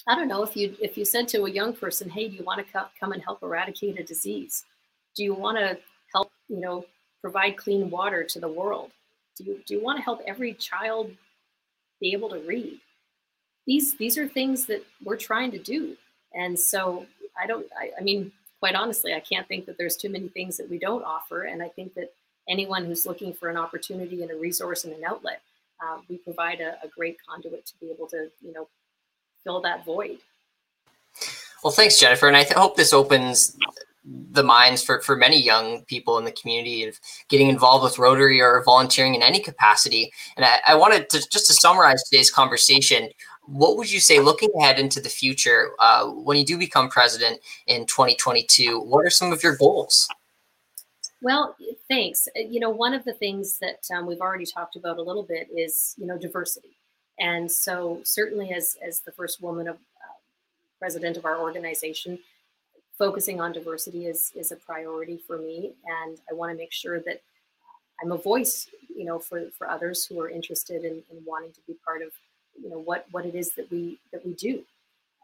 I 0.07 0.15
don't 0.15 0.27
know 0.27 0.43
if 0.43 0.55
you 0.55 0.75
if 0.81 0.97
you 0.97 1.05
said 1.05 1.27
to 1.29 1.45
a 1.45 1.49
young 1.49 1.73
person, 1.73 2.09
"Hey, 2.09 2.27
do 2.27 2.35
you 2.35 2.43
want 2.43 2.65
to 2.65 2.71
co- 2.73 2.89
come 2.99 3.11
and 3.11 3.21
help 3.23 3.43
eradicate 3.43 3.99
a 3.99 4.03
disease? 4.03 4.65
Do 5.15 5.23
you 5.23 5.33
want 5.33 5.57
to 5.57 5.77
help 6.13 6.31
you 6.47 6.59
know 6.59 6.85
provide 7.21 7.57
clean 7.57 7.89
water 7.89 8.23
to 8.23 8.39
the 8.39 8.47
world? 8.47 8.91
Do 9.37 9.43
you 9.45 9.61
do 9.65 9.73
you 9.75 9.81
want 9.83 9.97
to 9.97 10.03
help 10.03 10.21
every 10.27 10.53
child 10.53 11.11
be 12.01 12.13
able 12.13 12.29
to 12.29 12.39
read?" 12.39 12.79
These 13.65 13.95
these 13.95 14.17
are 14.17 14.27
things 14.27 14.65
that 14.67 14.85
we're 15.03 15.17
trying 15.17 15.51
to 15.51 15.59
do, 15.59 15.95
and 16.33 16.57
so 16.57 17.05
I 17.41 17.47
don't. 17.47 17.65
I, 17.79 17.91
I 17.99 18.03
mean, 18.03 18.31
quite 18.59 18.75
honestly, 18.75 19.13
I 19.13 19.19
can't 19.19 19.47
think 19.47 19.65
that 19.65 19.77
there's 19.77 19.97
too 19.97 20.09
many 20.09 20.27
things 20.27 20.57
that 20.57 20.69
we 20.69 20.77
don't 20.77 21.03
offer, 21.03 21.43
and 21.43 21.63
I 21.63 21.69
think 21.69 21.93
that 21.95 22.13
anyone 22.47 22.85
who's 22.85 23.05
looking 23.05 23.33
for 23.33 23.49
an 23.49 23.57
opportunity 23.57 24.21
and 24.21 24.31
a 24.31 24.35
resource 24.35 24.83
and 24.83 24.93
an 24.93 25.03
outlet 25.03 25.41
uh, 25.81 25.97
we 26.09 26.17
provide 26.17 26.61
a, 26.61 26.77
a 26.83 26.87
great 26.87 27.17
conduit 27.27 27.65
to 27.65 27.73
be 27.79 27.91
able 27.91 28.07
to, 28.07 28.29
you 28.41 28.53
know, 28.53 28.67
fill 29.43 29.61
that 29.61 29.85
void. 29.85 30.19
Well, 31.63 31.73
thanks, 31.73 31.99
Jennifer. 31.99 32.27
And 32.27 32.37
I 32.37 32.43
th- 32.43 32.53
hope 32.53 32.77
this 32.77 32.93
opens 32.93 33.57
the 34.03 34.43
minds 34.43 34.83
for, 34.83 35.01
for 35.01 35.15
many 35.15 35.41
young 35.41 35.83
people 35.85 36.19
in 36.19 36.25
the 36.25 36.31
community 36.31 36.83
of 36.83 36.99
getting 37.27 37.49
involved 37.49 37.83
with 37.83 37.97
Rotary 37.97 38.39
or 38.39 38.61
volunteering 38.63 39.15
in 39.15 39.23
any 39.23 39.39
capacity. 39.39 40.11
And 40.37 40.45
I, 40.45 40.59
I 40.67 40.75
wanted 40.75 41.09
to 41.09 41.27
just 41.27 41.47
to 41.47 41.53
summarize 41.53 42.03
today's 42.03 42.29
conversation. 42.29 43.09
What 43.47 43.77
would 43.77 43.91
you 43.91 43.99
say, 43.99 44.19
looking 44.19 44.49
ahead 44.59 44.79
into 44.79 44.99
the 44.99 45.09
future, 45.09 45.71
uh, 45.79 46.07
when 46.07 46.37
you 46.37 46.45
do 46.45 46.57
become 46.57 46.89
president 46.89 47.41
in 47.67 47.85
2022? 47.85 48.79
What 48.79 49.05
are 49.05 49.09
some 49.09 49.31
of 49.31 49.43
your 49.43 49.55
goals? 49.55 50.07
Well, 51.21 51.55
thanks. 51.87 52.27
Uh, 52.37 52.41
you 52.41 52.59
know, 52.59 52.69
one 52.69 52.93
of 52.93 53.03
the 53.03 53.13
things 53.13 53.57
that 53.59 53.87
um, 53.95 54.05
we've 54.05 54.21
already 54.21 54.45
talked 54.45 54.75
about 54.75 54.97
a 54.97 55.01
little 55.01 55.23
bit 55.23 55.47
is, 55.55 55.95
you 55.97 56.05
know, 56.05 56.17
diversity. 56.17 56.77
And 57.19 57.49
so 57.51 58.01
certainly 58.03 58.51
as, 58.53 58.77
as 58.85 58.99
the 58.99 59.11
first 59.11 59.41
woman 59.41 59.67
of 59.67 59.75
uh, 59.75 60.17
president 60.79 61.17
of 61.17 61.25
our 61.25 61.39
organization, 61.39 62.19
focusing 62.97 63.41
on 63.41 63.51
diversity 63.51 64.05
is, 64.05 64.31
is 64.35 64.51
a 64.51 64.55
priority 64.55 65.17
for 65.17 65.37
me. 65.37 65.73
And 66.03 66.19
I 66.29 66.33
want 66.33 66.51
to 66.51 66.57
make 66.57 66.71
sure 66.71 66.99
that 67.01 67.21
I'm 68.03 68.11
a 68.11 68.17
voice, 68.17 68.69
you 68.95 69.05
know, 69.05 69.19
for, 69.19 69.49
for 69.57 69.69
others 69.69 70.05
who 70.05 70.19
are 70.19 70.29
interested 70.29 70.83
in, 70.83 71.01
in 71.11 71.23
wanting 71.25 71.53
to 71.53 71.61
be 71.67 71.75
part 71.85 72.01
of, 72.01 72.09
you 72.61 72.69
know, 72.69 72.79
what, 72.79 73.05
what 73.11 73.25
it 73.25 73.35
is 73.35 73.53
that 73.53 73.69
we, 73.71 73.99
that 74.11 74.25
we 74.25 74.33
do 74.33 74.63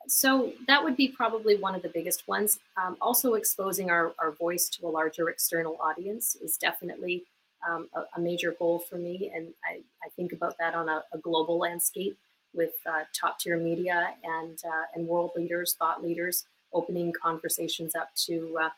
so 0.08 0.54
that 0.68 0.84
would 0.84 0.96
be 0.96 1.08
probably 1.08 1.58
one 1.58 1.76
of 1.76 1.82
the 1.82 1.90
biggest 1.90 2.28
ones. 2.28 2.60
Um, 2.78 2.98
also, 3.02 3.36
exposing 3.36 3.90
our, 3.90 4.14
our 4.20 4.32
voice 4.32 4.70
to 4.70 4.88
a 4.88 4.90
larger 4.90 5.30
external 5.30 5.78
audience 5.82 6.36
is 6.36 6.58
definitely 6.58 7.24
um, 7.68 7.88
a, 7.94 8.04
a, 8.16 8.20
major 8.20 8.56
goal 8.58 8.80
for 8.80 8.96
me. 8.96 9.32
And 9.34 9.48
I, 9.64 9.82
I 10.04 10.10
think 10.16 10.34
about 10.34 10.58
that 10.58 10.74
on 10.74 10.90
a, 10.90 11.04
a 11.14 11.18
global 11.20 11.60
landscape 11.60 12.18
with 12.54 12.74
uh, 12.86 13.04
top 13.14 13.40
tier 13.40 13.58
media 13.58 14.16
and, 14.24 14.58
uh, 14.66 14.86
and 14.96 15.08
world 15.08 15.32
leaders, 15.36 15.76
thought 15.78 16.04
leaders, 16.04 16.46
opening 16.74 17.14
conversations 17.14 17.96
up 17.96 18.10
to, 18.16 18.58
uh, 18.62 18.70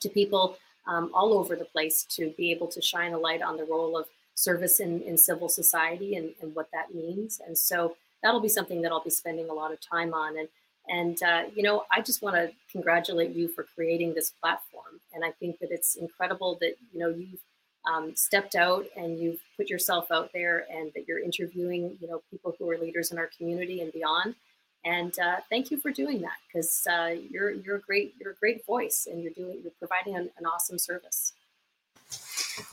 to 0.00 0.08
people 0.08 0.58
um, 0.86 1.10
all 1.14 1.32
over 1.32 1.56
the 1.56 1.64
place 1.64 2.04
to 2.04 2.30
be 2.36 2.50
able 2.50 2.68
to 2.68 2.82
shine 2.82 3.12
a 3.12 3.18
light 3.18 3.42
on 3.42 3.56
the 3.56 3.64
role 3.64 3.96
of 3.96 4.06
service 4.40 4.80
in, 4.80 5.02
in 5.02 5.18
civil 5.18 5.48
society 5.48 6.16
and, 6.16 6.32
and 6.40 6.54
what 6.54 6.68
that 6.72 6.94
means. 6.94 7.40
And 7.46 7.56
so 7.56 7.96
that'll 8.22 8.40
be 8.40 8.48
something 8.48 8.80
that 8.82 8.90
I'll 8.90 9.04
be 9.04 9.10
spending 9.10 9.50
a 9.50 9.54
lot 9.54 9.72
of 9.72 9.78
time 9.80 10.14
on. 10.14 10.38
And 10.38 10.48
and 10.88 11.22
uh, 11.22 11.42
you 11.54 11.62
know, 11.62 11.84
I 11.94 12.00
just 12.00 12.22
want 12.22 12.36
to 12.36 12.50
congratulate 12.72 13.30
you 13.30 13.48
for 13.48 13.64
creating 13.74 14.14
this 14.14 14.30
platform. 14.30 15.00
And 15.14 15.24
I 15.24 15.30
think 15.32 15.58
that 15.60 15.70
it's 15.70 15.94
incredible 15.96 16.58
that 16.60 16.74
you 16.92 16.98
know 16.98 17.10
you've 17.10 17.40
um, 17.90 18.14
stepped 18.16 18.56
out 18.56 18.86
and 18.96 19.18
you've 19.18 19.40
put 19.56 19.68
yourself 19.68 20.10
out 20.10 20.30
there, 20.32 20.66
and 20.70 20.90
that 20.94 21.06
you're 21.06 21.20
interviewing 21.20 21.96
you 22.00 22.08
know 22.08 22.22
people 22.30 22.54
who 22.58 22.68
are 22.70 22.78
leaders 22.78 23.12
in 23.12 23.18
our 23.18 23.30
community 23.36 23.80
and 23.82 23.92
beyond. 23.92 24.34
And 24.84 25.16
uh, 25.18 25.36
thank 25.50 25.70
you 25.70 25.76
for 25.76 25.90
doing 25.90 26.22
that 26.22 26.38
because 26.46 26.86
uh, 26.90 27.14
you're 27.30 27.50
you're 27.50 27.76
a 27.76 27.80
great 27.80 28.14
you're 28.18 28.32
a 28.32 28.36
great 28.36 28.64
voice, 28.64 29.06
and 29.10 29.22
you're 29.22 29.32
doing 29.32 29.60
you're 29.62 29.78
providing 29.78 30.16
an, 30.16 30.30
an 30.38 30.46
awesome 30.46 30.78
service. 30.78 31.34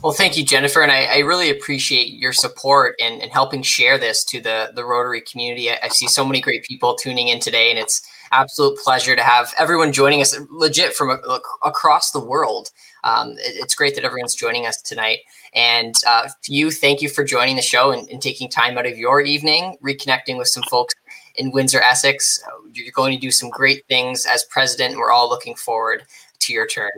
Well, 0.01 0.13
thank 0.13 0.37
you, 0.37 0.45
Jennifer, 0.45 0.81
and 0.81 0.91
I, 0.91 1.05
I 1.05 1.17
really 1.19 1.49
appreciate 1.49 2.13
your 2.13 2.33
support 2.33 2.95
and, 3.01 3.21
and, 3.21 3.31
helping 3.31 3.61
share 3.61 3.97
this 3.97 4.23
to 4.25 4.41
the 4.41 4.71
the 4.73 4.85
Rotary 4.85 5.21
community. 5.21 5.69
I, 5.69 5.79
I, 5.83 5.87
see 5.89 6.07
so 6.07 6.25
many 6.25 6.41
great 6.41 6.63
people 6.63 6.95
tuning 6.95 7.27
in 7.27 7.39
today, 7.39 7.69
and 7.69 7.79
it's 7.79 8.01
absolute 8.31 8.77
pleasure 8.79 9.15
to 9.15 9.23
have 9.23 9.53
everyone 9.57 9.91
joining 9.91 10.21
us, 10.21 10.37
legit 10.49 10.93
from 10.93 11.11
a, 11.11 11.39
across 11.63 12.11
the 12.11 12.19
world. 12.19 12.71
Um, 13.03 13.31
it, 13.31 13.55
it's 13.61 13.75
great 13.75 13.95
that 13.95 14.03
everyone's 14.03 14.35
joining 14.35 14.65
us 14.65 14.81
tonight. 14.81 15.19
And 15.53 15.95
uh, 16.05 16.29
you, 16.47 16.71
thank 16.71 17.01
you 17.01 17.09
for 17.09 17.23
joining 17.23 17.55
the 17.55 17.61
show 17.61 17.91
and, 17.91 18.07
and 18.09 18.21
taking 18.21 18.49
time 18.49 18.77
out 18.77 18.85
of 18.85 18.97
your 18.97 19.21
evening, 19.21 19.77
reconnecting 19.83 20.37
with 20.37 20.47
some 20.47 20.63
folks 20.63 20.93
in 21.35 21.51
Windsor, 21.51 21.81
Essex. 21.81 22.43
You're 22.73 22.91
going 22.91 23.13
to 23.13 23.19
do 23.19 23.31
some 23.31 23.49
great 23.49 23.85
things 23.87 24.25
as 24.25 24.43
president. 24.45 24.91
And 24.91 24.99
we're 24.99 25.11
all 25.11 25.29
looking 25.29 25.55
forward 25.55 26.03
to 26.39 26.53
your 26.53 26.67
turn. 26.67 26.91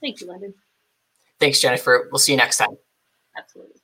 Thank 0.00 0.20
you, 0.20 0.26
London. 0.26 0.54
Thanks, 1.40 1.60
Jennifer. 1.60 2.08
We'll 2.12 2.18
see 2.18 2.32
you 2.32 2.38
next 2.38 2.58
time. 2.58 2.76
Absolutely. 3.36 3.79